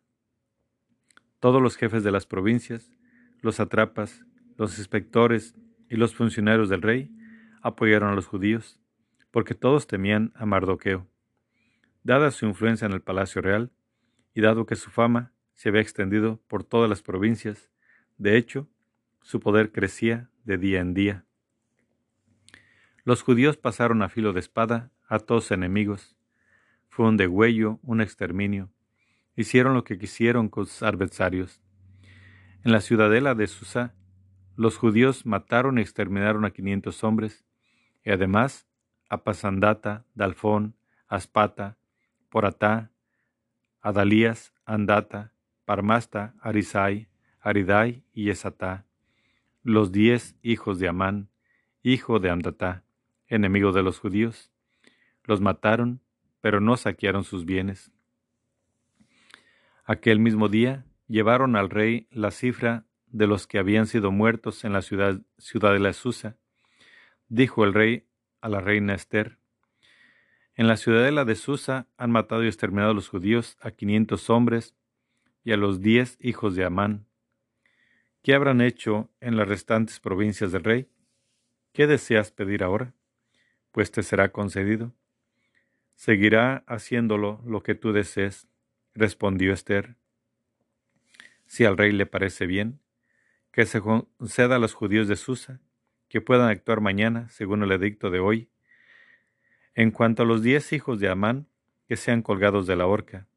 [1.40, 2.92] Todos los jefes de las provincias,
[3.42, 4.26] los atrapas,
[4.58, 5.56] los inspectores
[5.90, 7.12] y los funcionarios del rey
[7.62, 8.80] apoyaron a los judíos,
[9.32, 11.08] porque todos temían a Mardoqueo.
[12.04, 13.72] Dada su influencia en el palacio real,
[14.34, 17.72] y dado que su fama se había extendido por todas las provincias,
[18.18, 18.68] de hecho,
[19.22, 21.26] su poder crecía de día en día.
[23.04, 26.16] Los judíos pasaron a filo de espada a todos enemigos.
[26.90, 28.70] Fue un degüello, un exterminio.
[29.36, 31.62] Hicieron lo que quisieron con sus adversarios.
[32.64, 33.96] En la ciudadela de Susa,
[34.56, 37.46] los judíos mataron y exterminaron a quinientos hombres,
[38.04, 38.67] y además
[39.10, 40.76] a Pasandata, Dalfón,
[41.08, 41.78] Aspata,
[42.30, 42.92] Poratá,
[43.82, 45.34] Adalías, Andata,
[45.66, 47.08] Parmasta, Arisai,
[47.40, 48.86] Aridai y Esatá,
[49.64, 51.30] los diez hijos de Amán,
[51.84, 52.84] hijo de Andatá,
[53.28, 54.52] enemigo de los judíos.
[55.24, 56.02] Los mataron,
[56.42, 57.92] pero no saquearon sus bienes.
[59.86, 64.74] Aquel mismo día llevaron al rey la cifra de los que habían sido muertos en
[64.74, 66.38] la ciudad, ciudad de la Susa.
[67.30, 68.06] Dijo el rey
[68.42, 69.38] a la reina Esther,
[70.56, 74.76] En la ciudadela de Susa han matado y exterminado a los judíos a quinientos hombres
[75.44, 77.06] y a los diez hijos de Amán.
[78.24, 80.90] ¿Qué habrán hecho en las restantes provincias del rey?
[81.74, 82.94] ¿Qué deseas pedir ahora?
[83.72, 84.94] Pues te será concedido.
[85.96, 88.48] Seguirá haciéndolo lo que tú desees,
[88.96, 89.96] respondió Esther.
[91.46, 92.80] Si al rey le parece bien,
[93.52, 95.62] que se conceda a los judíos de Susa
[96.10, 98.50] que puedan actuar mañana según el edicto de hoy.
[99.76, 101.48] En cuanto a los diez hijos de Amán,
[101.88, 103.28] que sean colgados de la horca.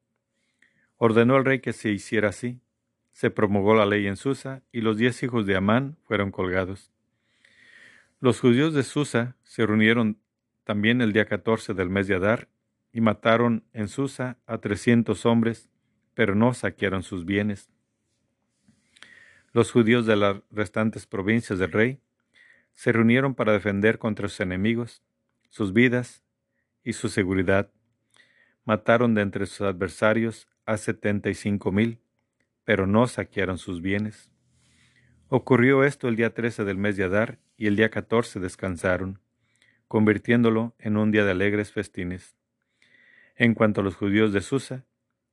[0.97, 2.61] Ordenó el rey que se hiciera así.
[3.13, 6.93] Se promulgó la ley en Susa, y los diez hijos de Amán fueron colgados.
[8.21, 10.19] Los judíos de Susa se reunieron
[10.65, 12.49] también el día catorce del mes de Adar,
[12.93, 15.69] y mataron en Susa a trescientos hombres,
[16.15, 17.71] pero no saquearon sus bienes.
[19.53, 22.01] Los judíos de las restantes provincias del rey
[22.75, 25.03] se reunieron para defender contra sus enemigos,
[25.49, 26.25] sus vidas
[26.83, 27.71] y su seguridad.
[28.65, 32.01] Mataron de entre sus adversarios a setenta y cinco mil,
[32.65, 34.31] pero no saquearon sus bienes.
[35.29, 39.21] Ocurrió esto el día trece del mes de Adar y el día catorce descansaron,
[39.89, 42.37] convirtiéndolo en un día de alegres festines.
[43.37, 44.85] En cuanto a los judíos de Susa,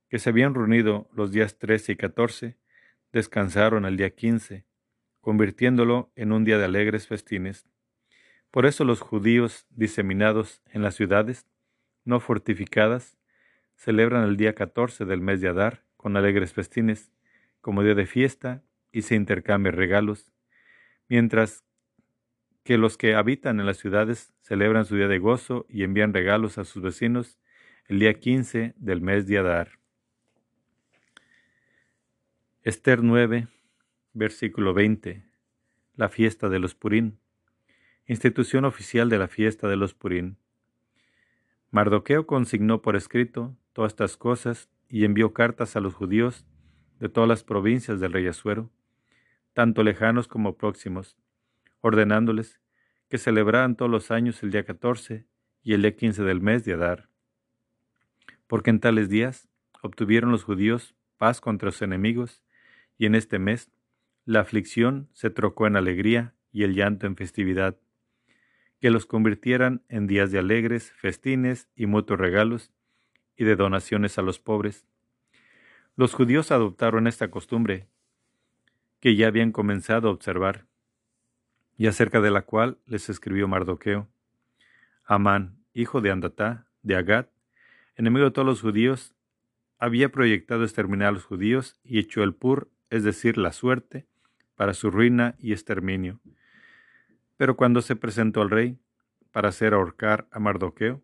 [0.08, 2.56] que se habían reunido los días trece y catorce,
[3.12, 4.64] descansaron el día quince,
[5.28, 7.66] convirtiéndolo en un día de alegres festines.
[8.50, 11.46] Por eso los judíos diseminados en las ciudades,
[12.06, 13.18] no fortificadas,
[13.76, 17.12] celebran el día catorce del mes de Adar con alegres festines,
[17.60, 20.32] como día de fiesta, y se intercambian regalos,
[21.10, 21.62] mientras
[22.64, 26.56] que los que habitan en las ciudades celebran su día de gozo y envían regalos
[26.56, 27.38] a sus vecinos
[27.84, 29.72] el día quince del mes de Adar.
[32.62, 33.48] Esther 9,
[34.14, 35.22] Versículo 20.
[35.94, 37.18] La fiesta de los Purín.
[38.06, 40.38] Institución oficial de la fiesta de los Purín.
[41.70, 46.46] Mardoqueo consignó por escrito todas estas cosas y envió cartas a los judíos
[46.98, 48.70] de todas las provincias del rey Asuero,
[49.52, 51.18] tanto lejanos como próximos,
[51.82, 52.60] ordenándoles
[53.10, 55.26] que celebraran todos los años el día 14
[55.62, 57.10] y el día 15 del mes de Adar,
[58.46, 59.48] porque en tales días
[59.82, 62.42] obtuvieron los judíos paz contra sus enemigos,
[62.96, 63.70] y en este mes
[64.28, 67.78] la aflicción se trocó en alegría y el llanto en festividad,
[68.78, 72.70] que los convirtieran en días de alegres, festines y mutuos regalos
[73.38, 74.86] y de donaciones a los pobres.
[75.96, 77.86] Los judíos adoptaron esta costumbre,
[79.00, 80.66] que ya habían comenzado a observar,
[81.78, 84.08] y acerca de la cual les escribió Mardoqueo.
[85.04, 87.30] Amán, hijo de Andatá, de Agat,
[87.96, 89.14] enemigo de todos los judíos,
[89.78, 94.06] había proyectado exterminar a los judíos y echó el pur, es decir, la suerte,
[94.58, 96.20] para su ruina y exterminio.
[97.36, 98.76] Pero cuando se presentó al rey
[99.30, 101.00] para hacer ahorcar a Mardoqueo,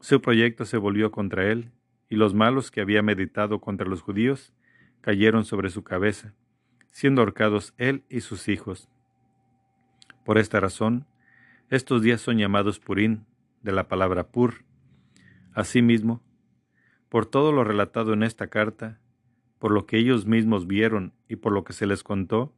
[0.00, 1.70] su proyecto se volvió contra él,
[2.08, 4.52] y los malos que había meditado contra los judíos
[5.00, 6.34] cayeron sobre su cabeza,
[6.90, 8.88] siendo ahorcados él y sus hijos.
[10.24, 11.06] Por esta razón,
[11.70, 13.26] estos días son llamados Purín,
[13.62, 14.64] de la palabra pur.
[15.52, 16.20] Asimismo,
[17.08, 18.98] por todo lo relatado en esta carta,
[19.60, 22.57] por lo que ellos mismos vieron y por lo que se les contó,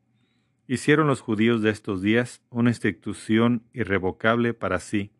[0.72, 5.10] hicieron los judíos de estos días una institución irrevocable para sí,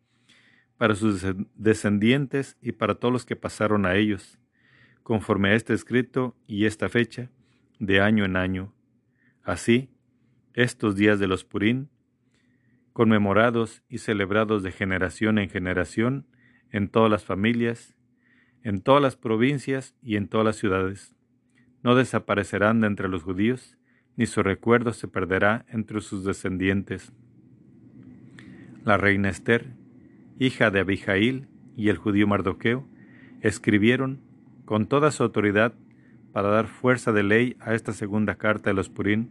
[0.77, 1.25] para sus
[1.55, 4.39] descendientes y para todos los que pasaron a ellos,
[5.03, 7.31] conforme a este escrito y esta fecha,
[7.79, 8.73] de año en año.
[9.43, 9.89] Así,
[10.53, 11.89] estos días de los Purín,
[12.93, 16.27] conmemorados y celebrados de generación en generación
[16.69, 17.93] en todas las familias,
[18.63, 21.13] en todas las provincias y en todas las ciudades.
[21.83, 23.77] No desaparecerán de entre los judíos,
[24.17, 27.11] ni su recuerdo se perderá entre sus descendientes.
[28.83, 29.67] La reina Esther,
[30.39, 31.47] hija de Abijail,
[31.77, 32.85] y el judío Mardoqueo,
[33.41, 34.19] escribieron
[34.65, 35.73] con toda su autoridad
[36.33, 39.29] para dar fuerza de ley a esta segunda carta de los Purín,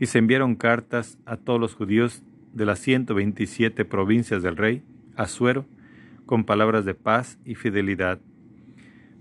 [0.00, 2.22] y se enviaron cartas a todos los judíos
[2.52, 4.82] de las 127 provincias del rey,
[5.16, 5.66] Asuero,
[6.26, 8.20] con palabras de paz y fidelidad,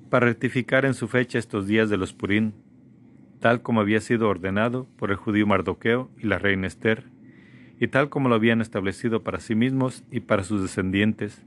[0.09, 2.53] para rectificar en su fecha estos días de los Purín,
[3.43, 7.03] tal como había sido ordenado por el judío Mardoqueo y la reina Esther,
[7.77, 11.43] y tal como lo habían establecido para sí mismos y para sus descendientes,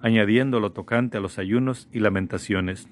[0.00, 2.88] añadiendo lo tocante a los ayunos y lamentaciones.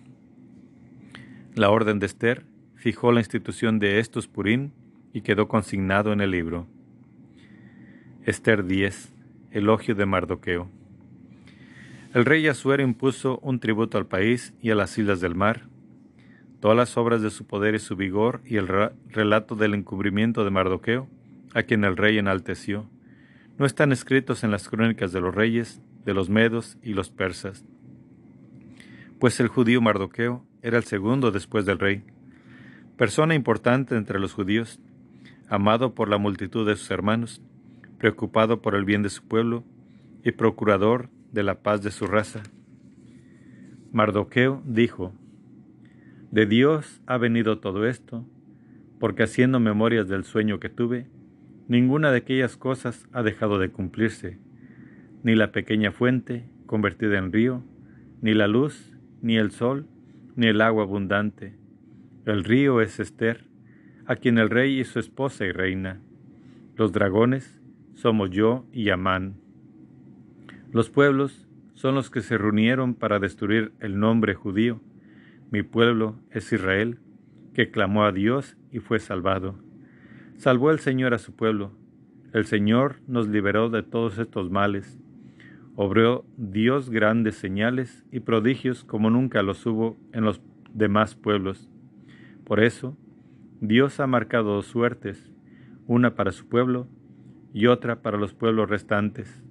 [1.55, 4.73] La orden de Esther fijó la institución de estos Purín
[5.13, 6.67] y quedó consignado en el libro.
[8.25, 9.13] Esther 10.
[9.53, 10.69] Elogio de Mardoqueo.
[12.13, 15.69] El rey Asuero impuso un tributo al país y a las islas del mar,
[16.63, 18.69] Todas las obras de su poder y su vigor y el
[19.09, 21.09] relato del encubrimiento de Mardoqueo,
[21.55, 22.89] a quien el rey enalteció,
[23.59, 27.65] no están escritos en las crónicas de los reyes, de los medos y los persas.
[29.19, 32.05] Pues el judío Mardoqueo era el segundo después del rey,
[32.97, 34.79] persona importante entre los judíos,
[35.49, 37.43] amado por la multitud de sus hermanos,
[37.99, 39.65] preocupado por el bien de su pueblo
[40.23, 42.45] y procurador de la paz de su raza.
[43.91, 45.13] Mardoqueo dijo,
[46.33, 48.27] de Dios ha venido todo esto,
[48.99, 51.07] porque haciendo memorias del sueño que tuve,
[51.69, 54.39] ninguna de aquellas cosas ha dejado de cumplirse,
[55.23, 57.63] ni la pequeña fuente convertida en río,
[58.23, 59.87] ni la luz, ni el sol,
[60.35, 61.55] ni el agua abundante.
[62.25, 63.45] El río es Esther,
[64.07, 66.01] a quien el rey y su esposa y reina.
[66.77, 67.61] Los dragones
[67.93, 69.35] somos yo y Amán.
[70.73, 74.81] Los pueblos son los que se reunieron para destruir el nombre judío
[75.53, 76.99] mi pueblo es Israel,
[77.53, 79.55] que clamó a Dios y fue salvado.
[80.39, 81.73] Salvó el Señor a su pueblo.
[82.33, 84.99] El Señor nos liberó de todos estos males.
[85.77, 90.41] Obró Dios grandes señales y prodigios como nunca los hubo en los
[90.73, 91.69] demás pueblos.
[92.45, 92.97] Por eso,
[93.61, 95.31] Dios ha marcado dos suertes,
[95.87, 96.89] una para su pueblo
[97.53, 99.45] y otra para los pueblos restantes.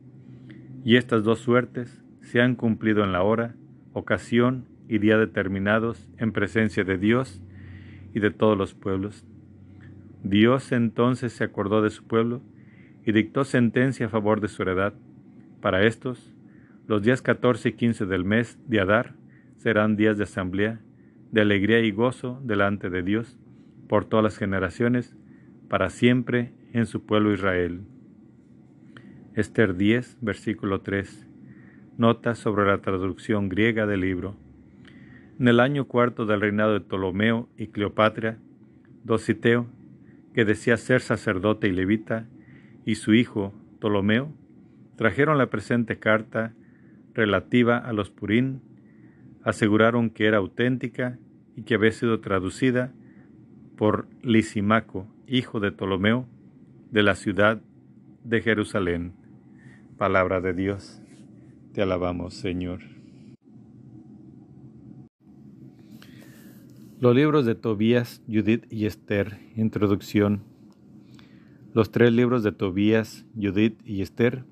[0.83, 3.55] Y estas dos suertes se han cumplido en la hora,
[3.93, 7.41] ocasión y día determinados en presencia de Dios
[8.13, 9.25] y de todos los pueblos.
[10.23, 12.41] Dios entonces se acordó de su pueblo
[13.05, 14.93] y dictó sentencia a favor de su heredad.
[15.61, 16.35] Para estos,
[16.87, 19.15] los días 14 y 15 del mes de Adar
[19.57, 20.81] serán días de asamblea,
[21.31, 23.37] de alegría y gozo delante de Dios
[23.87, 25.15] por todas las generaciones,
[25.69, 27.81] para siempre en su pueblo Israel.
[29.33, 31.27] Esther 10, versículo 3.
[31.97, 34.35] Nota sobre la traducción griega del libro.
[35.41, 38.37] En el año cuarto del reinado de Ptolomeo y Cleopatra,
[39.03, 39.65] Dositeo,
[40.35, 42.27] que decía ser sacerdote y levita,
[42.85, 44.31] y su hijo Ptolomeo,
[44.97, 46.53] trajeron la presente carta
[47.15, 48.61] relativa a los Purín,
[49.43, 51.17] aseguraron que era auténtica
[51.55, 52.93] y que había sido traducida
[53.77, 56.27] por Lisimaco, hijo de Ptolomeo,
[56.91, 57.63] de la ciudad
[58.23, 59.13] de Jerusalén.
[59.97, 61.01] Palabra de Dios.
[61.73, 63.00] Te alabamos, Señor.
[67.01, 69.39] Los libros de Tobías, Judith y Esther.
[69.55, 70.43] Introducción.
[71.73, 74.45] Los tres libros de Tobías, Judith y Esther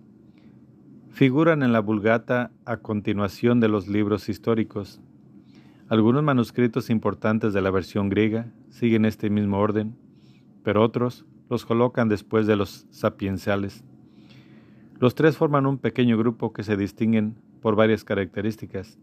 [1.11, 4.99] figuran en la Vulgata a continuación de los libros históricos.
[5.89, 9.95] Algunos manuscritos importantes de la versión griega siguen este mismo orden,
[10.63, 13.83] pero otros los colocan después de los sapienciales.
[14.97, 18.97] Los tres forman un pequeño grupo que se distinguen por varias características.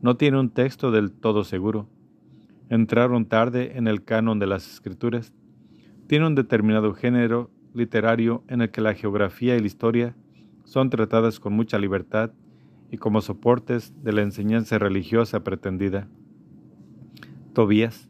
[0.00, 1.86] No tiene un texto del todo seguro.
[2.68, 5.32] Entraron tarde en el canon de las escrituras.
[6.06, 10.16] Tiene un determinado género literario en el que la geografía y la historia
[10.64, 12.32] son tratadas con mucha libertad
[12.90, 16.08] y como soportes de la enseñanza religiosa pretendida.
[17.52, 18.08] Tobías.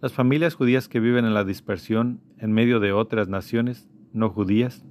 [0.00, 4.84] Las familias judías que viven en la dispersión en medio de otras naciones no judías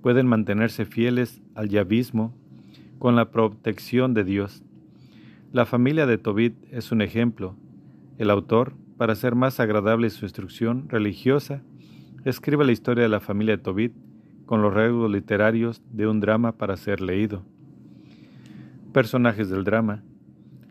[0.00, 2.34] pueden mantenerse fieles al yavismo
[2.98, 4.62] con la protección de Dios.
[5.52, 7.56] La familia de Tobit es un ejemplo.
[8.18, 11.62] El autor, para hacer más agradable su instrucción religiosa,
[12.24, 13.94] escribe la historia de la familia de Tobit
[14.44, 17.44] con los rasgos literarios de un drama para ser leído.
[18.92, 20.02] Personajes del drama.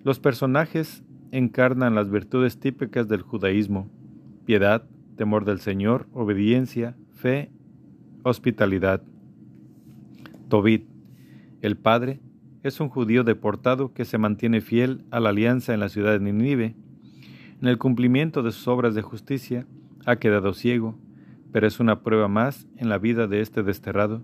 [0.04, 3.90] Los personajes encarnan las virtudes típicas del judaísmo,
[4.46, 4.84] piedad,
[5.16, 7.52] temor del Señor, obediencia, fe,
[8.24, 9.02] hospitalidad.
[10.50, 10.86] Tobit,
[11.62, 12.20] el padre,
[12.64, 16.20] es un judío deportado que se mantiene fiel a la alianza en la ciudad de
[16.20, 16.76] Ninive.
[17.60, 19.66] En el cumplimiento de sus obras de justicia
[20.06, 20.96] ha quedado ciego,
[21.52, 24.22] pero es una prueba más en la vida de este desterrado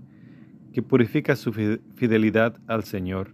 [0.71, 3.33] que purifica su fidelidad al Señor.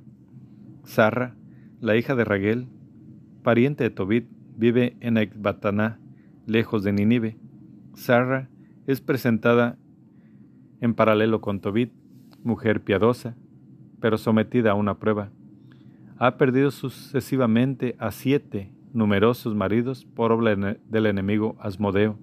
[0.85, 1.35] Sarra,
[1.81, 2.67] la hija de Raguel,
[3.43, 5.99] pariente de Tobit, vive en Ecbataná,
[6.45, 7.37] lejos de Ninive.
[7.93, 8.49] Sarra
[8.87, 9.77] es presentada
[10.79, 11.91] en paralelo con Tobit,
[12.41, 13.35] mujer piadosa,
[13.99, 15.29] pero sometida a una prueba.
[16.17, 22.19] Ha perdido sucesivamente a siete numerosos maridos por obra del enemigo Asmodeo.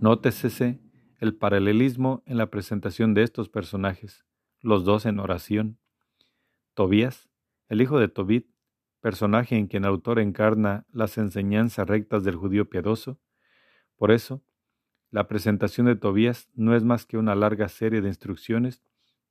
[0.00, 0.80] Nótese
[1.18, 4.24] el paralelismo en la presentación de estos personajes,
[4.60, 5.78] los dos en oración.
[6.74, 7.28] Tobías,
[7.68, 8.48] el hijo de Tobit,
[9.00, 13.20] personaje en quien el autor encarna las enseñanzas rectas del judío piadoso.
[13.96, 14.42] Por eso,
[15.10, 18.82] la presentación de Tobías no es más que una larga serie de instrucciones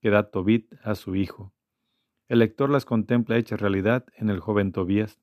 [0.01, 1.53] que da Tobit a su hijo.
[2.27, 5.19] El lector las contempla hechas realidad en el joven Tobías.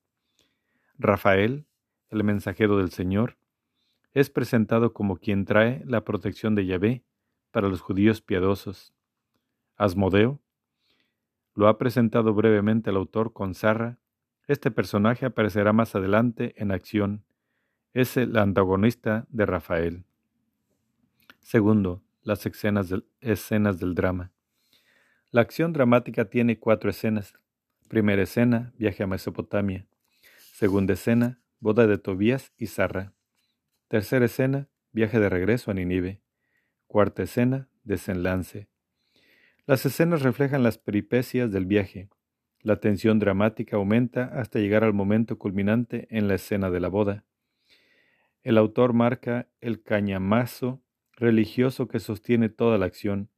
[0.99, 1.67] Rafael,
[2.09, 3.37] el mensajero del Señor,
[4.13, 7.03] es presentado como quien trae la protección de Yahvé
[7.51, 8.95] para los judíos piadosos.
[9.75, 10.41] Asmodeo,
[11.53, 13.99] lo ha presentado brevemente el autor con Sarra.
[14.47, 17.23] Este personaje aparecerá más adelante en acción.
[17.93, 20.05] Es el antagonista de Rafael.
[21.39, 24.31] Segundo, las escenas del, escenas del drama.
[25.29, 27.33] La acción dramática tiene cuatro escenas.
[27.87, 29.85] Primera escena, viaje a Mesopotamia.
[30.59, 33.13] Segunda escena, boda de Tobías y Sarra.
[33.89, 36.23] Tercera escena, viaje de regreso a Ninive.
[36.87, 38.67] Cuarta escena, desenlace.
[39.67, 42.09] Las escenas reflejan las peripecias del viaje.
[42.61, 47.23] La tensión dramática aumenta hasta llegar al momento culminante en la escena de la boda.
[48.41, 50.81] El autor marca el cañamazo
[51.11, 53.29] religioso que sostiene toda la acción.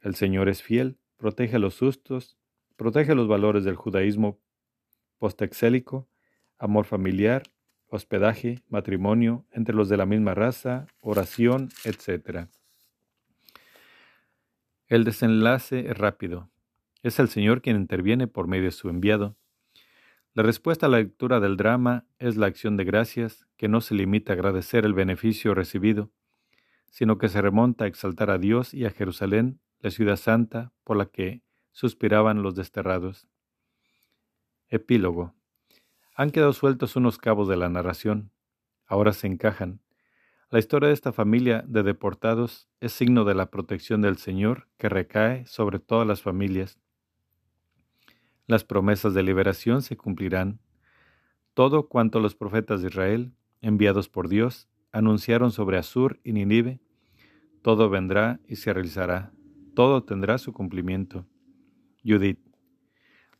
[0.00, 2.36] El Señor es fiel, protege los sustos,
[2.74, 4.40] protege los valores del judaísmo
[5.18, 6.08] postexélico,
[6.58, 7.42] amor familiar,
[7.88, 12.48] hospedaje, matrimonio entre los de la misma raza, oración, etc.
[14.86, 16.50] El desenlace es rápido.
[17.02, 19.36] Es el Señor quien interviene por medio de su enviado.
[20.34, 23.94] La respuesta a la lectura del drama es la acción de gracias que no se
[23.94, 26.10] limita a agradecer el beneficio recibido,
[26.90, 30.96] sino que se remonta a exaltar a Dios y a Jerusalén, la ciudad santa por
[30.96, 31.42] la que
[31.72, 33.28] suspiraban los desterrados.
[34.68, 35.37] Epílogo.
[36.18, 38.32] Han quedado sueltos unos cabos de la narración.
[38.86, 39.80] Ahora se encajan.
[40.50, 44.88] La historia de esta familia de deportados es signo de la protección del Señor que
[44.88, 46.80] recae sobre todas las familias.
[48.48, 50.58] Las promesas de liberación se cumplirán.
[51.54, 56.80] Todo cuanto los profetas de Israel, enviados por Dios, anunciaron sobre Asur y Ninive,
[57.62, 59.32] todo vendrá y se realizará,
[59.76, 61.26] todo tendrá su cumplimiento.
[62.04, 62.47] Judith.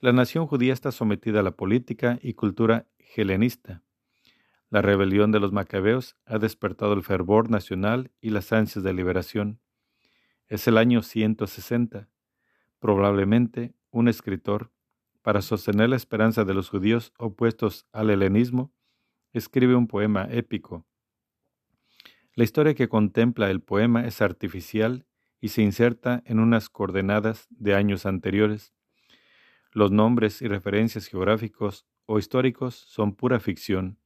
[0.01, 2.87] La nación judía está sometida a la política y cultura
[3.17, 3.83] helenista
[4.71, 9.61] la rebelión de los macabeos ha despertado el fervor nacional y las ansias de liberación.
[10.47, 12.09] Es el año 160.
[12.79, 14.71] Probablemente un escritor,
[15.23, 18.71] para sostener la esperanza de los judíos opuestos al helenismo,
[19.33, 20.87] escribe un poema épico.
[22.35, 25.07] La historia que contempla el poema es artificial
[25.41, 28.75] y se inserta en unas coordenadas de años anteriores.
[29.73, 33.99] Los nombres y referencias geográficos o históricos son pura ficción.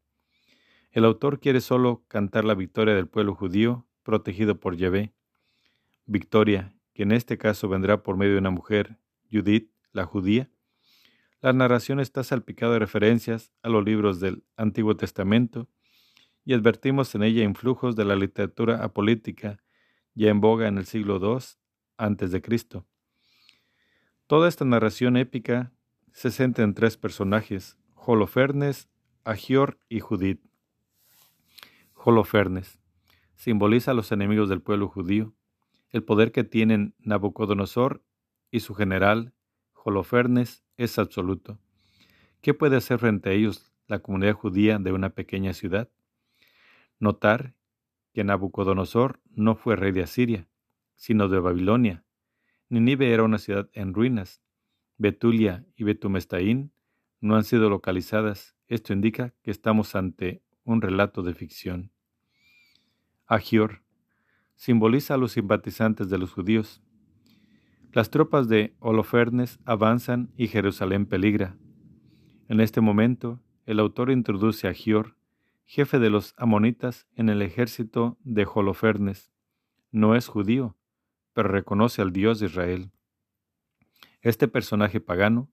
[0.91, 5.15] El autor quiere solo cantar la victoria del pueblo judío protegido por Yahvé.
[6.05, 8.99] Victoria, que en este caso vendrá por medio de una mujer,
[9.31, 10.51] Judith, la judía.
[11.41, 15.69] La narración está salpicada de referencias a los libros del Antiguo Testamento
[16.45, 19.63] y advertimos en ella influjos de la literatura apolítica
[20.15, 21.39] ya en boga en el siglo II
[21.97, 22.43] a.C.
[24.33, 25.75] Toda esta narración épica
[26.13, 28.89] se centra en tres personajes, Holofernes,
[29.25, 30.41] Agior y Judith.
[31.93, 32.79] Holofernes
[33.35, 35.35] simboliza a los enemigos del pueblo judío,
[35.91, 38.03] el poder que tienen Nabucodonosor
[38.51, 39.35] y su general,
[39.75, 41.59] Holofernes, es absoluto.
[42.41, 45.91] ¿Qué puede hacer frente a ellos la comunidad judía de una pequeña ciudad?
[46.99, 47.53] Notar
[48.15, 50.49] que Nabucodonosor no fue rey de Asiria,
[50.97, 52.03] sino de Babilonia.
[52.73, 54.41] Ninive era una ciudad en ruinas.
[54.97, 56.73] Betulia y Betumestaín
[57.21, 58.57] no han sido localizadas.
[58.67, 61.93] Esto indica que estamos ante un relato de ficción.
[63.27, 63.83] Agior
[64.55, 66.83] simboliza a los simpatizantes de los judíos.
[67.93, 71.59] Las tropas de Holofernes avanzan y Jerusalén peligra.
[72.49, 75.19] En este momento, el autor introduce a Gior,
[75.67, 79.31] jefe de los amonitas, en el ejército de Holofernes.
[79.91, 80.75] No es judío,
[81.33, 82.91] pero reconoce al Dios de Israel.
[84.21, 85.51] Este personaje pagano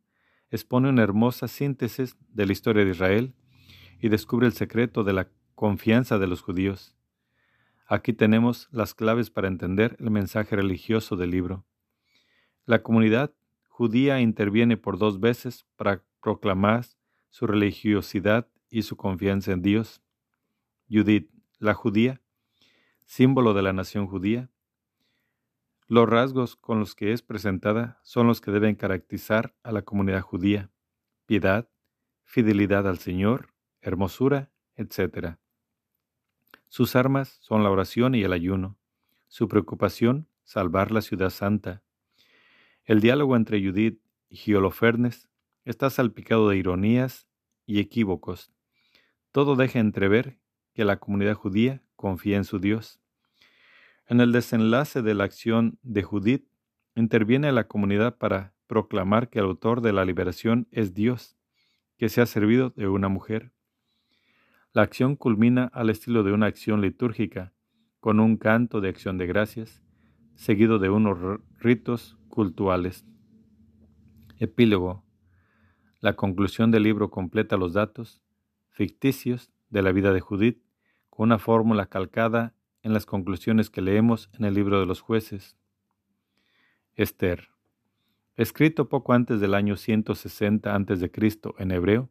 [0.52, 3.34] expone una hermosa síntesis de la historia de Israel
[4.00, 6.96] y descubre el secreto de la confianza de los judíos.
[7.88, 11.66] Aquí tenemos las claves para entender el mensaje religioso del libro.
[12.66, 13.34] La comunidad
[13.68, 16.86] judía interviene por dos veces para proclamar
[17.30, 20.02] su religiosidad y su confianza en Dios.
[20.90, 22.22] Judith, la judía,
[23.06, 24.50] símbolo de la nación judía.
[25.92, 30.22] Los rasgos con los que es presentada son los que deben caracterizar a la comunidad
[30.22, 30.70] judía.
[31.26, 31.68] Piedad,
[32.26, 35.38] fidelidad al Señor, hermosura, etc.
[36.68, 38.78] Sus armas son la oración y el ayuno.
[39.30, 41.82] Su preocupación, salvar la ciudad santa.
[42.86, 45.28] El diálogo entre Judith y Holofernes
[45.66, 47.28] está salpicado de ironías
[47.66, 48.52] y equívocos.
[49.32, 50.38] Todo deja entrever
[50.76, 53.02] que la comunidad judía confía en su Dios.
[54.10, 56.48] En el desenlace de la acción de Judith,
[56.96, 61.38] interviene la comunidad para proclamar que el autor de la liberación es Dios,
[61.96, 63.52] que se ha servido de una mujer.
[64.74, 67.54] La acción culmina al estilo de una acción litúrgica,
[68.00, 69.84] con un canto de acción de gracias,
[70.34, 73.06] seguido de unos ritos cultuales.
[74.40, 75.04] Epílogo.
[76.00, 78.24] La conclusión del libro completa los datos
[78.72, 80.64] ficticios de la vida de Judith
[81.12, 82.56] con una fórmula calcada
[82.90, 85.56] en las conclusiones que leemos en el libro de los jueces.
[86.96, 87.50] Esther.
[88.36, 91.12] Escrito poco antes del año 160 a.C.
[91.60, 92.10] en hebreo,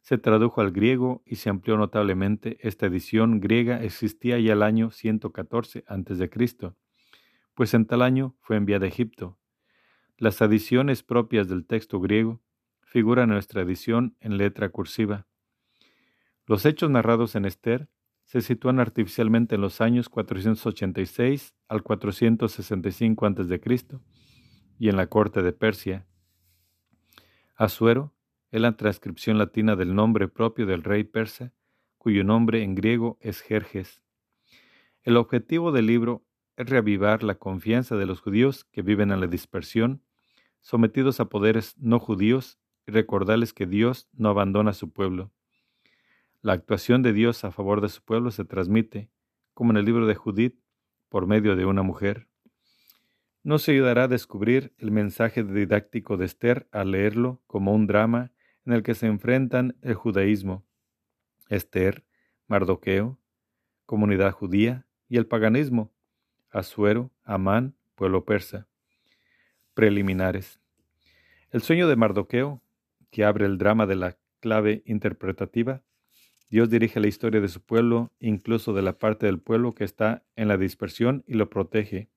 [0.00, 2.58] se tradujo al griego y se amplió notablemente.
[2.60, 6.74] Esta edición griega existía ya el año 114 a.C
[7.54, 9.38] pues en tal año fue enviada a Egipto.
[10.18, 12.40] Las adiciones propias del texto griego
[12.82, 15.26] figuran en nuestra edición en letra cursiva.
[16.46, 17.88] Los hechos narrados en Esther
[18.24, 23.60] se sitúan artificialmente en los años 486 al 465 a.C.
[24.78, 26.06] y en la corte de Persia.
[27.54, 28.14] Asuero
[28.50, 31.52] es la transcripción latina del nombre propio del rey persa,
[31.98, 34.02] cuyo nombre en griego es Jerjes.
[35.02, 36.24] El objetivo del libro
[36.56, 40.02] es reavivar la confianza de los judíos que viven en la dispersión,
[40.60, 45.32] sometidos a poderes no judíos, y recordarles que Dios no abandona a su pueblo.
[46.44, 49.08] La actuación de Dios a favor de su pueblo se transmite,
[49.54, 50.60] como en el libro de Judith,
[51.08, 52.28] por medio de una mujer.
[53.42, 58.30] No se ayudará a descubrir el mensaje didáctico de Esther al leerlo como un drama
[58.66, 60.66] en el que se enfrentan el judaísmo,
[61.48, 62.04] Esther,
[62.46, 63.18] Mardoqueo,
[63.86, 65.94] comunidad judía y el paganismo,
[66.50, 68.68] Asuero, Amán, pueblo persa.
[69.72, 70.60] Preliminares.
[71.48, 72.60] El sueño de Mardoqueo,
[73.10, 75.82] que abre el drama de la clave interpretativa,
[76.50, 80.24] Dios dirige la historia de su pueblo, incluso de la parte del pueblo que está
[80.36, 82.10] en la dispersión y lo protege.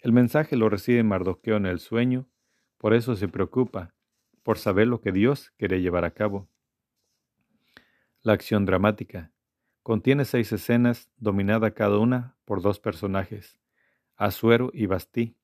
[0.00, 2.28] El mensaje lo recibe Mardoqueo en el sueño,
[2.76, 3.94] por eso se preocupa,
[4.42, 6.48] por saber lo que Dios quiere llevar a cabo.
[8.22, 9.32] La acción dramática.
[9.82, 13.58] Contiene seis escenas, dominada cada una por dos personajes,
[14.16, 15.36] Asuero y Bastí.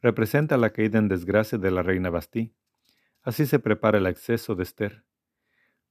[0.00, 2.52] Representa la caída en desgracia de la reina Bastí.
[3.22, 5.04] Así se prepara el acceso de Esther.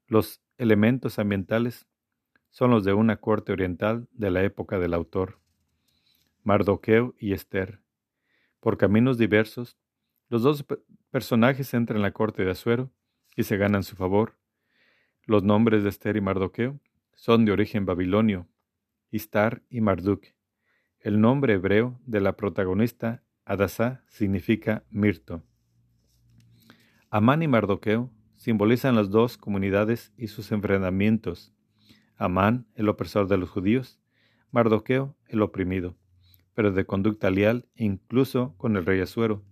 [0.08, 1.88] Los elementos ambientales
[2.52, 5.40] son los de una corte oriental de la época del autor.
[6.44, 7.82] Mardoqueo y Esther.
[8.60, 9.80] Por caminos diversos,
[10.30, 10.64] los dos
[11.10, 12.92] personajes entran en la corte de Asuero
[13.36, 14.38] y se ganan su favor.
[15.26, 16.80] Los nombres de Esther y Mardoqueo
[17.16, 18.48] son de origen babilonio,
[19.10, 20.26] Istar y Marduk.
[21.00, 25.42] El nombre hebreo de la protagonista, Adasá, significa mirto.
[27.10, 28.12] Amán y Mardoqueo
[28.42, 31.54] simbolizan las dos comunidades y sus enfrentamientos.
[32.18, 34.00] Amán, el opresor de los judíos,
[34.50, 35.96] Mardoqueo, el oprimido,
[36.56, 39.44] pero de conducta leal incluso con el rey Asuero.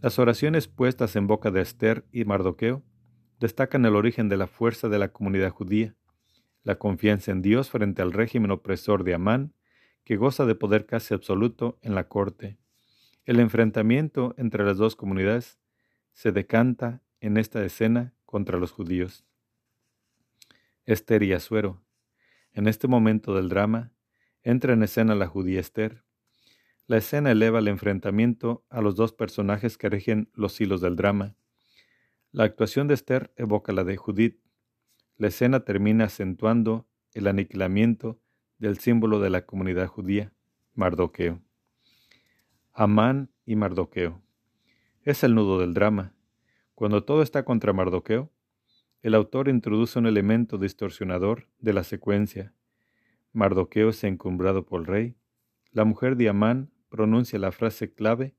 [0.00, 2.84] Las oraciones puestas en boca de Esther y Mardoqueo
[3.40, 5.96] destacan el origen de la fuerza de la comunidad judía,
[6.62, 9.52] la confianza en Dios frente al régimen opresor de Amán,
[10.04, 12.56] que goza de poder casi absoluto en la corte.
[13.24, 15.58] El enfrentamiento entre las dos comunidades
[16.12, 19.24] se decanta en esta escena contra los judíos.
[20.86, 21.82] Esther y Asuero.
[22.52, 23.92] En este momento del drama,
[24.42, 26.04] entra en escena la judía Esther.
[26.86, 31.36] La escena eleva el enfrentamiento a los dos personajes que rigen los hilos del drama.
[32.32, 34.40] La actuación de Esther evoca la de Judith.
[35.16, 38.20] La escena termina acentuando el aniquilamiento
[38.58, 40.32] del símbolo de la comunidad judía,
[40.74, 41.40] Mardoqueo.
[42.72, 44.22] Amán y Mardoqueo.
[45.02, 46.14] Es el nudo del drama.
[46.80, 48.32] Cuando todo está contra Mardoqueo,
[49.02, 52.54] el autor introduce un elemento distorsionador de la secuencia.
[53.34, 55.16] Mardoqueo es encumbrado por el rey.
[55.72, 58.34] La mujer de Amán pronuncia la frase clave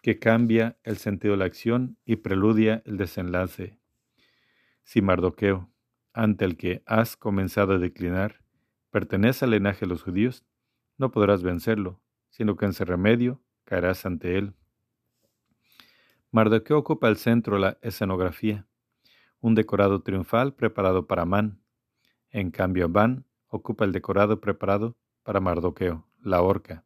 [0.00, 3.78] que cambia el sentido de la acción y preludia el desenlace.
[4.82, 5.70] Si Mardoqueo,
[6.14, 8.40] ante el que has comenzado a declinar,
[8.88, 10.46] pertenece al linaje de los judíos,
[10.96, 12.00] no podrás vencerlo,
[12.30, 14.54] sino que en ese remedio caerás ante él.
[16.34, 18.66] Mardoqueo ocupa el centro la escenografía,
[19.38, 21.60] un decorado triunfal preparado para Amán.
[22.32, 26.84] En cambio, Amán ocupa el decorado preparado para Mardoqueo, la horca.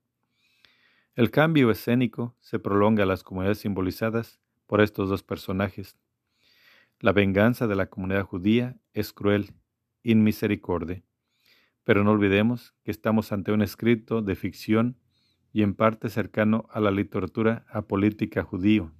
[1.14, 5.96] El cambio escénico se prolonga a las comunidades simbolizadas por estos dos personajes.
[7.00, 9.54] La venganza de la comunidad judía es cruel,
[10.02, 11.02] inmisericordia.
[11.84, 14.98] Pero no olvidemos que estamos ante un escrito de ficción
[15.54, 18.92] y en parte cercano a la literatura apolítica judío.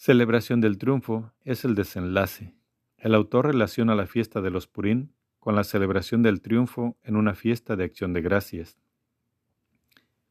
[0.00, 2.54] Celebración del triunfo es el desenlace.
[2.98, 7.34] El autor relaciona la fiesta de los Purín con la celebración del triunfo en una
[7.34, 8.78] fiesta de acción de gracias.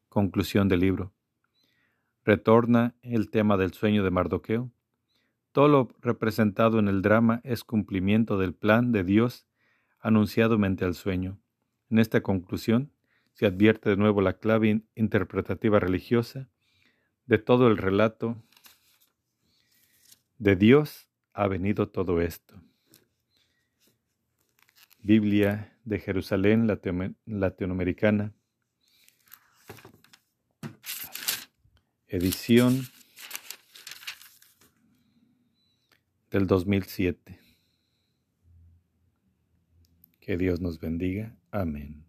[0.08, 1.12] Conclusión del libro.
[2.24, 4.72] Retorna el tema del sueño de Mardoqueo.
[5.52, 9.50] Todo lo representado en el drama es cumplimiento del plan de Dios
[10.00, 11.42] anunciado mente al sueño.
[11.90, 12.94] En esta conclusión
[13.34, 16.48] se advierte de nuevo la clave interpretativa religiosa
[17.26, 18.42] de todo el relato
[20.38, 22.62] de Dios ha venido todo esto.
[25.00, 26.68] Biblia de Jerusalén
[27.26, 28.34] latinoamericana,
[32.08, 32.82] edición
[36.30, 37.40] del 2007.
[40.20, 41.38] Que Dios nos bendiga.
[41.52, 42.07] Amén.